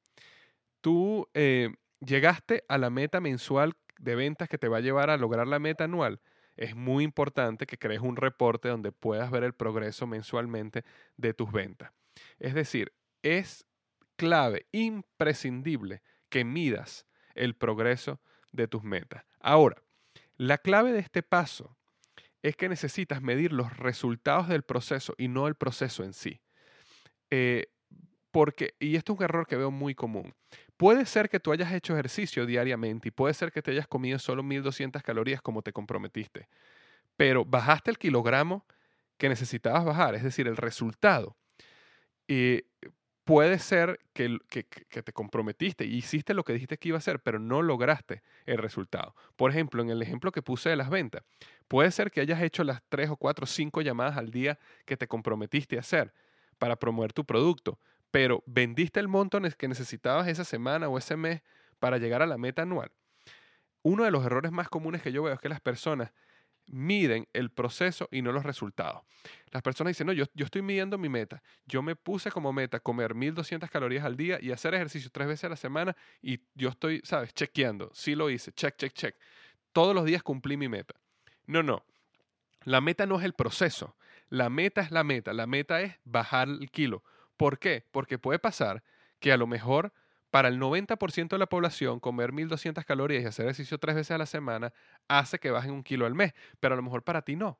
Tú 0.81 1.29
eh, 1.35 1.70
llegaste 2.01 2.64
a 2.68 2.79
la 2.79 2.90
meta 2.90 3.20
mensual 3.20 3.75
de 3.99 4.14
ventas 4.14 4.49
que 4.49 4.59
te 4.59 4.68
va 4.68 4.79
a 4.79 4.81
llevar 4.81 5.11
a 5.11 5.16
lograr 5.16 5.46
la 5.46 5.59
meta 5.59 5.85
anual. 5.85 6.20
Es 6.61 6.77
muy 6.77 7.05
importante 7.05 7.66
que 7.66 7.79
crees 7.79 8.03
un 8.03 8.16
reporte 8.16 8.68
donde 8.68 8.92
puedas 8.92 9.31
ver 9.31 9.44
el 9.44 9.55
progreso 9.55 10.07
mensualmente 10.07 10.85
de 11.16 11.33
tus 11.33 11.51
ventas. 11.51 11.90
Es 12.38 12.53
decir, 12.53 12.92
es 13.23 13.66
clave, 14.16 14.66
imprescindible 14.70 16.03
que 16.29 16.44
midas 16.44 17.07
el 17.35 17.57
progreso 17.57 18.20
de 18.53 18.68
tus 18.68 18.85
metas. 18.85 19.25
Ahora, 19.40 19.83
la 20.37 20.59
clave 20.59 20.92
de 20.92 20.99
este 20.99 21.23
paso 21.23 21.79
es 22.42 22.57
que 22.57 22.68
necesitas 22.68 23.23
medir 23.23 23.55
los 23.55 23.79
resultados 23.79 24.46
del 24.46 24.62
proceso 24.62 25.14
y 25.16 25.29
no 25.29 25.49
el 25.49 25.55
proceso 25.55 26.05
en 26.05 26.12
sí. 26.12 26.42
Eh, 27.31 27.73
porque, 28.31 28.75
y 28.79 28.96
esto 28.96 29.14
es 29.14 29.18
un 29.18 29.25
error 29.25 29.46
que 29.46 29.57
veo 29.57 29.70
muy 29.70 29.94
común, 29.94 30.35
puede 30.81 31.05
ser 31.05 31.29
que 31.29 31.38
tú 31.38 31.53
hayas 31.53 31.71
hecho 31.75 31.93
ejercicio 31.93 32.47
diariamente 32.47 33.09
y 33.09 33.11
puede 33.11 33.35
ser 33.35 33.53
que 33.53 33.61
te 33.61 33.71
hayas 33.71 33.87
comido 33.87 34.19
solo 34.19 34.43
1200 34.43 35.03
calorías 35.03 35.43
como 35.43 35.61
te 35.61 35.75
comprometiste, 35.75 36.49
pero 37.19 37.45
bajaste 37.45 37.90
el 37.90 37.99
kilogramo 37.99 38.64
que 39.19 39.29
necesitabas 39.29 39.85
bajar, 39.85 40.14
es 40.14 40.23
decir, 40.23 40.49
el 40.49 40.57
resultado. 40.57 41.37
Eh, 42.29 42.62
puede 43.25 43.59
ser 43.59 44.01
que, 44.14 44.38
te 44.49 45.12
comprometiste 45.12 45.85
y 45.85 45.97
hiciste 45.97 46.33
lo 46.33 46.45
que 46.45 46.55
dijiste 46.55 46.79
que 46.79 46.88
iba 46.88 46.97
a 46.97 47.01
hacer, 47.01 47.21
pero 47.21 47.38
no 47.38 47.61
lograste 47.61 48.23
el 48.47 48.57
resultado. 48.57 49.14
Por 49.37 49.51
ejemplo, 49.51 49.83
en 49.83 49.90
el 49.90 50.01
ejemplo 50.01 50.33
que 50.33 50.40
puse 50.40 50.71
de 50.71 50.77
las 50.77 50.88
ventas, 50.88 51.25
puede 51.69 51.90
ser 51.90 52.11
que 52.11 52.23
hayas 52.23 52.40
hecho 52.40 52.64
las 52.64 52.81
tres 52.88 53.11
o 53.11 53.19
cuatro 53.19 53.45
o 53.45 53.47
cinco 53.47 53.83
llamadas 53.83 54.16
al 54.16 54.31
día 54.31 54.59
que 54.87 54.97
te 54.97 55.07
comprometiste 55.07 55.77
a 55.77 55.81
hacer 55.81 56.14
para 56.57 56.77
promover 56.77 57.12
tu 57.12 57.27
producto, 57.27 57.79
pero 58.11 58.42
vendiste 58.46 59.01
el 59.01 59.09
monto 59.09 59.40
que 59.57 59.68
necesitabas 59.68 60.29
esa 60.29 60.44
semana 60.44 60.88
o 60.88 60.99
ese 60.99 61.16
mes 61.16 61.42
para 61.79 61.99
llegar 61.99 62.23
a 62.23 62.27
la 62.27 62.38
meta 62.38 62.62
anual. 62.62 62.90
Uno 63.83 64.05
de 64.05 64.11
los 64.11 64.25
errores 64.25 64.53
más 64.53 64.68
comunes 64.68 65.03
que 65.03 65.12
yo 65.12 65.23
veo 65.23 65.35
es 65.35 65.40
que 65.40 65.49
las 65.49 65.61
personas 65.61 66.12
miden 66.66 67.27
el 67.33 67.51
proceso 67.51 68.09
y 68.11 68.23
no 68.23 68.33
los 68.33 68.44
resultados. 68.44 69.03
Las 69.51 69.62
personas 69.62 69.90
dicen, 69.90 70.07
no, 70.07 70.12
yo, 70.12 70.25
yo 70.35 70.44
estoy 70.44 70.62
midiendo 70.62 70.99
mi 70.99 71.09
meta. 71.09 71.42
Yo 71.66 71.83
me 71.83 71.96
puse 71.96 72.31
como 72.31 72.53
meta 72.53 72.81
comer 72.81 73.14
1200 73.14 73.70
calorías 73.70 74.05
al 74.05 74.16
día 74.16 74.38
y 74.40 74.53
hacer 74.53 74.75
ejercicio 74.75 75.11
tres 75.12 75.29
veces 75.29 75.44
a 75.44 75.49
la 75.49 75.57
semana 75.57 75.96
y 76.23 76.40
yo 76.55 76.68
estoy, 76.68 77.01
¿sabes? 77.05 77.35
Chequeando. 77.35 77.90
Sí 77.92 78.14
lo 78.14 78.31
hice, 78.31 78.53
check, 78.53 78.77
check, 78.77 78.92
check. 78.92 79.16
Todos 79.73 79.94
los 79.94 80.05
días 80.05 80.23
cumplí 80.23 80.57
mi 80.57 80.68
meta. 80.68 80.94
No, 81.46 81.62
no. 81.62 81.85
La 82.64 82.81
meta 82.81 83.07
no 83.07 83.18
es 83.18 83.25
el 83.25 83.33
proceso. 83.33 83.96
La 84.29 84.51
meta 84.51 84.81
es 84.81 84.90
la 84.90 85.03
meta. 85.03 85.33
La 85.33 85.46
meta 85.46 85.81
es 85.81 85.99
bajar 86.05 86.49
el 86.49 86.70
kilo. 86.70 87.03
¿Por 87.40 87.59
qué? 87.59 87.87
Porque 87.90 88.18
puede 88.18 88.38
pasar 88.38 88.83
que 89.18 89.33
a 89.33 89.38
lo 89.38 89.46
mejor 89.46 89.94
para 90.31 90.48
el 90.48 90.61
90% 90.61 91.31
de 91.31 91.38
la 91.38 91.48
población, 91.48 91.98
comer 91.98 92.33
1200 92.33 92.85
calorías 92.85 93.22
y 93.22 93.26
hacer 93.26 93.46
ejercicio 93.46 93.79
tres 93.79 93.96
veces 93.96 94.11
a 94.11 94.18
la 94.18 94.26
semana 94.26 94.74
hace 95.09 95.38
que 95.38 95.50
bajen 95.50 95.70
un 95.70 95.83
kilo 95.83 96.05
al 96.05 96.14
mes, 96.14 96.35
pero 96.61 96.74
a 96.74 96.76
lo 96.76 96.83
mejor 96.83 97.03
para 97.03 97.22
ti 97.22 97.37
no. 97.37 97.59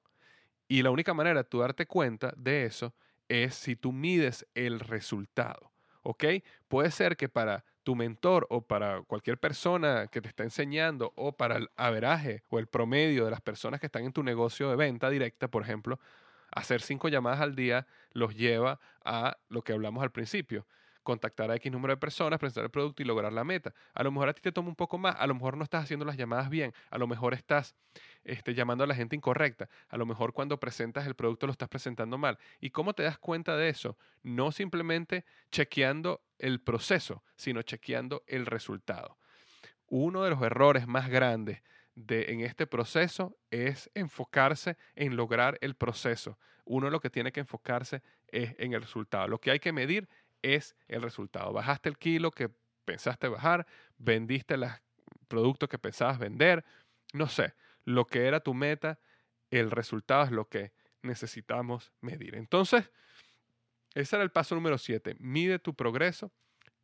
Y 0.69 0.83
la 0.83 0.91
única 0.91 1.15
manera 1.15 1.45
de 1.45 1.49
tú 1.49 1.61
darte 1.61 1.87
cuenta 1.87 2.35
de 2.37 2.67
eso 2.67 2.95
es 3.27 3.55
si 3.55 3.75
tú 3.75 3.91
mides 3.91 4.47
el 4.55 4.81
resultado. 4.81 5.73
¿Ok? 6.03 6.25
Puede 6.69 6.91
ser 6.91 7.17
que 7.17 7.31
para 7.31 7.65
tu 7.83 7.97
mentor 7.97 8.47
o 8.51 8.61
para 8.61 9.01
cualquier 9.05 9.39
persona 9.39 10.09
que 10.09 10.21
te 10.21 10.29
está 10.29 10.43
enseñando 10.43 11.15
o 11.17 11.33
para 11.33 11.57
el 11.57 11.71
averaje 11.77 12.43
o 12.51 12.59
el 12.59 12.67
promedio 12.67 13.25
de 13.25 13.31
las 13.31 13.41
personas 13.41 13.81
que 13.81 13.87
están 13.87 14.05
en 14.05 14.13
tu 14.13 14.23
negocio 14.25 14.69
de 14.69 14.77
venta 14.77 15.09
directa, 15.09 15.49
por 15.49 15.63
ejemplo, 15.63 15.99
hacer 16.53 16.83
cinco 16.83 17.09
llamadas 17.09 17.41
al 17.41 17.55
día 17.55 17.87
los 18.13 18.35
lleva 18.35 18.81
a 19.05 19.39
lo 19.49 19.63
que 19.63 19.73
hablamos 19.73 20.03
al 20.03 20.11
principio 20.11 20.67
contactar 21.03 21.51
a 21.51 21.57
X 21.57 21.73
número 21.73 21.95
de 21.95 21.97
personas, 21.97 22.39
presentar 22.39 22.65
el 22.65 22.71
producto 22.71 23.03
y 23.03 23.07
lograr 23.07 23.33
la 23.33 23.45
meta. 23.45 23.75
A 23.95 24.03
lo 24.03 24.11
mejor 24.11 24.29
a 24.29 24.33
ti 24.35 24.41
te 24.43 24.53
toma 24.53 24.69
un 24.69 24.77
poco 24.77 24.99
más, 24.99 25.17
a 25.19 25.27
lo 25.27 25.35
mejor 25.35 25.57
no 25.57 25.65
estás 25.65 25.85
haciendo 25.85 26.05
las 26.05 26.17
llamadas 26.17 26.51
bien, 26.51 26.73
a 26.91 26.99
lo 26.99 27.07
mejor 27.07 27.35
estás 27.35 27.75
este, 28.25 28.55
llamando 28.55 28.85
a 28.85 28.87
la 28.87 28.95
gente 28.95 29.17
incorrecta, 29.17 29.69
a 29.89 29.97
lo 29.97 30.07
mejor 30.07 30.33
cuando 30.33 30.59
presentas 30.59 31.07
el 31.07 31.15
producto 31.15 31.47
lo 31.47 31.53
estás 31.53 31.69
presentando 31.69 32.19
mal. 32.19 32.39
¿Y 32.61 32.71
cómo 32.71 32.93
te 32.95 33.03
das 33.03 33.19
cuenta 33.19 33.57
de 33.57 33.69
eso? 33.69 33.97
No 34.23 34.53
simplemente 34.53 35.25
chequeando 35.51 36.23
el 36.39 36.61
proceso, 36.61 37.25
sino 37.37 37.63
chequeando 37.63 38.23
el 38.27 38.47
resultado. 38.47 39.19
Uno 39.87 40.23
de 40.23 40.31
los 40.31 40.43
errores 40.43 40.87
más 40.87 41.09
grandes 41.09 41.63
de, 42.07 42.33
en 42.33 42.41
este 42.41 42.67
proceso 42.67 43.37
es 43.51 43.91
enfocarse 43.95 44.77
en 44.95 45.17
lograr 45.17 45.59
el 45.61 45.75
proceso. 45.75 46.39
Uno 46.65 46.91
lo 46.91 47.01
que 47.01 47.11
tiene 47.11 47.33
que 47.33 47.41
enfocarse 47.41 48.03
es 48.29 48.55
en 48.59 48.73
el 48.73 48.83
resultado. 48.83 49.29
Lo 49.29 49.41
que 49.41 49.51
hay 49.51 49.61
que 49.61 49.73
medir 49.73 50.09
es 50.43 50.77
el 50.89 51.03
resultado. 51.03 51.53
Bajaste 51.53 51.89
el 51.89 51.99
kilo 51.99 52.31
que 52.31 52.51
pensaste 52.85 53.29
bajar, 53.29 53.67
vendiste 53.99 54.57
los 54.57 54.73
productos 55.29 55.69
que 55.69 55.79
pensabas 55.79 56.19
vender, 56.19 56.65
no 57.13 57.29
sé, 57.29 57.55
lo 57.85 58.07
que 58.07 58.27
era 58.27 58.41
tu 58.41 58.55
meta, 58.55 58.99
el 59.51 59.71
resultado 59.71 60.25
es 60.25 60.31
lo 60.31 60.49
que 60.49 60.73
necesitamos 61.03 61.93
medir. 62.01 62.35
Entonces, 62.35 62.91
ese 63.95 64.17
era 64.17 64.23
el 64.23 64.31
paso 64.31 64.55
número 64.55 64.79
7. 64.79 65.17
Mide 65.19 65.59
tu 65.59 65.75
progreso 65.75 66.33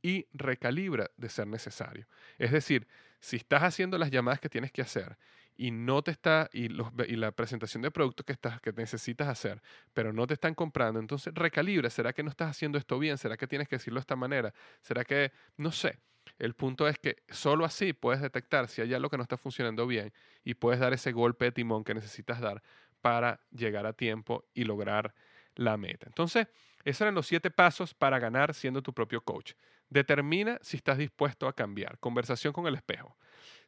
y 0.03 0.27
recalibra 0.33 1.11
de 1.17 1.29
ser 1.29 1.47
necesario. 1.47 2.07
Es 2.39 2.53
decir, 2.53 2.87
si 3.21 3.37
estás 3.37 3.63
haciendo 3.63 3.99
las 3.99 4.11
llamadas 4.11 4.41
que 4.41 4.49
tienes 4.49 4.73
que 4.73 4.83
hacer 4.83 5.17
y 5.57 5.71
no 5.71 6.03
te 6.03 6.11
está 6.11 6.51
y, 6.53 6.69
la 6.69 7.33
presentación 7.33 7.83
de 7.83 7.91
productos 7.91 8.27
que 8.27 8.33
estás 8.33 8.61
necesitas 8.77 9.29
hacer, 9.29 9.63
pero 9.95 10.13
no 10.13 10.27
te 10.27 10.35
están 10.35 10.55
comprando, 10.55 11.01
entonces 11.01 11.33
recalibra, 11.35 11.89
¿será 11.91 12.13
que 12.13 12.23
no 12.23 12.31
estás 12.31 12.51
haciendo 12.51 12.79
esto 12.79 12.99
bien? 12.99 13.19
¿Será 13.19 13.37
que 13.37 13.47
tienes 13.47 13.69
que 13.69 13.77
decirlo 13.77 13.99
de 13.99 14.03
esta 14.03 14.17
manera? 14.17 14.53
¿Será 14.83 15.05
que 15.05 15.33
no 15.57 15.73
sé? 15.73 15.99
El 16.39 16.55
punto 16.55 16.87
es 16.87 16.99
que 16.99 17.23
solo 17.29 17.65
así 17.65 17.93
puedes 17.93 18.21
detectar 18.21 18.69
si 18.69 18.83
hay 18.83 18.93
algo 18.93 19.09
que 19.09 19.17
no 19.17 19.23
está 19.23 19.37
funcionando 19.37 19.87
bien 19.87 20.13
y 20.45 20.55
puedes 20.55 20.81
dar 20.81 20.93
ese 20.93 21.13
golpe 21.13 21.47
de 21.47 21.53
timón 21.53 21.85
que 21.85 21.95
necesitas 21.95 22.41
dar 22.41 22.63
para 23.01 23.41
llegar 23.51 23.87
a 23.87 23.93
tiempo 23.93 24.45
y 24.53 24.65
lograr 24.65 25.15
la 25.55 25.77
meta. 25.77 26.07
Entonces, 26.07 26.49
esos 26.85 27.03
eran 27.03 27.15
los 27.15 27.27
siete 27.27 27.51
pasos 27.51 27.95
para 27.95 28.19
ganar 28.19 28.53
siendo 28.53 28.83
tu 28.83 28.93
propio 28.93 29.23
coach. 29.23 29.55
Determina 29.89 30.59
si 30.63 30.77
estás 30.77 30.99
dispuesto 30.99 31.49
a 31.49 31.55
cambiar. 31.55 31.99
Conversación 31.99 32.53
con 32.53 32.67
el 32.67 32.75
espejo. 32.75 33.17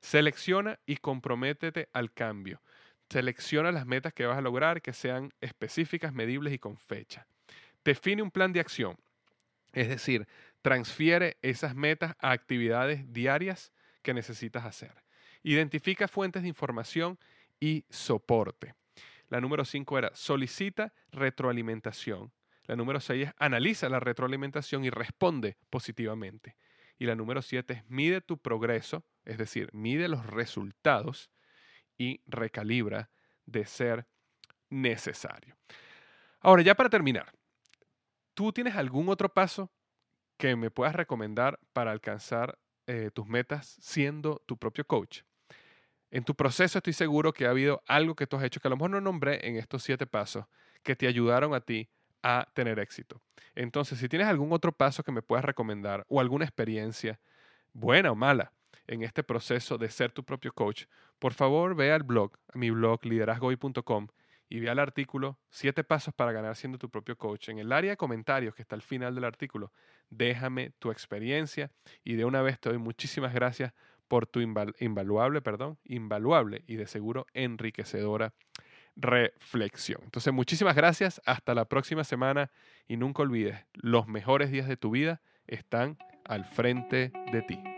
Selecciona 0.00 0.78
y 0.87 0.96
comprométete 0.96 1.88
al 1.92 2.12
cambio. 2.12 2.62
Selecciona 3.09 3.72
las 3.72 3.87
metas 3.87 4.12
que 4.12 4.26
vas 4.26 4.38
a 4.38 4.42
lograr 4.42 4.83
que 4.83 4.92
sean 4.92 5.33
específicas, 5.40 6.12
medibles 6.12 6.52
y 6.52 6.59
con 6.59 6.76
fecha. 6.76 7.26
Define 7.85 8.22
un 8.22 8.31
plan 8.31 8.52
de 8.52 8.61
acción. 8.61 8.96
Es 9.72 9.88
decir, 9.88 10.26
transfiere 10.62 11.38
esas 11.42 11.74
metas 11.74 12.14
a 12.18 12.33
actividades 12.33 13.12
diarias 13.12 13.72
que 14.02 14.14
necesitas 14.14 14.64
hacer. 14.64 14.92
Identifica 15.42 16.09
fuentes 16.09 16.42
de 16.42 16.48
información 16.48 17.18
y 17.61 17.85
soporte. 17.88 18.74
La 19.28 19.40
número 19.40 19.64
5 19.64 19.98
era 19.98 20.11
solicita 20.14 20.92
retroalimentación. 21.12 22.33
La 22.68 22.76
número 22.76 23.00
6 23.00 23.28
es 23.28 23.35
analiza 23.38 23.88
la 23.88 23.98
retroalimentación 23.98 24.85
y 24.85 24.90
responde 24.90 25.57
positivamente. 25.70 26.54
Y 26.98 27.07
la 27.07 27.14
número 27.14 27.40
7 27.40 27.72
es 27.72 27.90
mide 27.90 28.20
tu 28.20 28.37
progreso, 28.37 29.07
es 29.24 29.38
decir, 29.38 29.70
mide 29.72 30.07
los 30.07 30.26
resultados 30.26 31.31
y 31.96 32.20
recalibra 32.26 33.11
de 33.46 33.64
ser 33.64 34.07
necesario. 34.68 35.57
Ahora, 36.40 36.62
ya 36.62 36.74
para 36.74 36.90
terminar, 36.90 37.33
¿tú 38.35 38.52
tienes 38.52 38.76
algún 38.76 39.09
otro 39.09 39.33
paso 39.33 39.72
que 40.37 40.54
me 40.54 40.70
puedas 40.70 40.94
recomendar 40.94 41.59
para 41.72 41.90
alcanzar 41.90 42.59
eh, 42.87 43.11
tus 43.14 43.26
metas 43.26 43.78
siendo 43.81 44.42
tu 44.44 44.59
propio 44.59 44.87
coach? 44.87 45.22
En 46.11 46.22
tu 46.22 46.34
proceso 46.34 46.78
estoy 46.78 46.92
seguro 46.92 47.32
que 47.32 47.47
ha 47.47 47.51
habido 47.51 47.82
algo 47.86 48.14
que 48.14 48.26
tú 48.26 48.36
has 48.36 48.45
hecho 48.45 48.61
que 48.61 48.68
a 48.68 48.70
lo 48.70 48.76
mejor 48.76 48.90
no 48.90 49.01
nombré 49.01 49.47
en 49.49 49.57
estos 49.57 49.82
siete 49.82 50.07
pasos 50.07 50.45
que 50.82 50.97
te 50.97 51.07
ayudaron 51.07 51.55
a 51.55 51.62
ti 51.62 51.88
a 52.22 52.48
tener 52.54 52.78
éxito. 52.78 53.20
Entonces, 53.54 53.98
si 53.98 54.08
tienes 54.08 54.28
algún 54.28 54.52
otro 54.52 54.72
paso 54.72 55.02
que 55.02 55.12
me 55.12 55.22
puedas 55.22 55.44
recomendar 55.44 56.04
o 56.08 56.20
alguna 56.20 56.44
experiencia, 56.44 57.18
buena 57.72 58.10
o 58.10 58.14
mala, 58.14 58.52
en 58.86 59.02
este 59.02 59.22
proceso 59.22 59.78
de 59.78 59.90
ser 59.90 60.12
tu 60.12 60.24
propio 60.24 60.52
coach, 60.52 60.84
por 61.18 61.34
favor 61.34 61.74
ve 61.74 61.92
al 61.92 62.02
blog, 62.02 62.32
a 62.52 62.58
mi 62.58 62.70
blog 62.70 63.04
liderazgoy.com 63.04 64.08
y 64.48 64.60
ve 64.60 64.70
al 64.70 64.78
artículo 64.78 65.38
7 65.50 65.84
pasos 65.84 66.14
para 66.14 66.32
ganar 66.32 66.56
siendo 66.56 66.78
tu 66.78 66.88
propio 66.88 67.16
coach. 67.16 67.50
En 67.50 67.58
el 67.58 67.72
área 67.72 67.90
de 67.90 67.96
comentarios 67.96 68.54
que 68.54 68.62
está 68.62 68.74
al 68.74 68.82
final 68.82 69.14
del 69.14 69.24
artículo, 69.24 69.72
déjame 70.08 70.70
tu 70.78 70.90
experiencia 70.90 71.70
y 72.02 72.14
de 72.14 72.24
una 72.24 72.42
vez 72.42 72.58
te 72.58 72.70
doy 72.70 72.78
muchísimas 72.78 73.34
gracias 73.34 73.72
por 74.08 74.26
tu 74.26 74.40
invaluable, 74.40 75.42
perdón, 75.42 75.78
invaluable 75.84 76.64
y 76.66 76.76
de 76.76 76.86
seguro 76.86 77.26
enriquecedora 77.34 78.32
reflexión. 78.99 80.01
Entonces, 80.05 80.32
muchísimas 80.32 80.76
gracias, 80.76 81.20
hasta 81.24 81.55
la 81.55 81.64
próxima 81.64 82.05
semana 82.05 82.51
y 82.86 82.96
nunca 82.96 83.22
olvides, 83.22 83.64
los 83.74 84.07
mejores 84.07 84.51
días 84.51 84.68
de 84.68 84.76
tu 84.76 84.90
vida 84.90 85.20
están 85.46 85.96
al 86.24 86.44
frente 86.44 87.12
de 87.32 87.42
ti. 87.42 87.78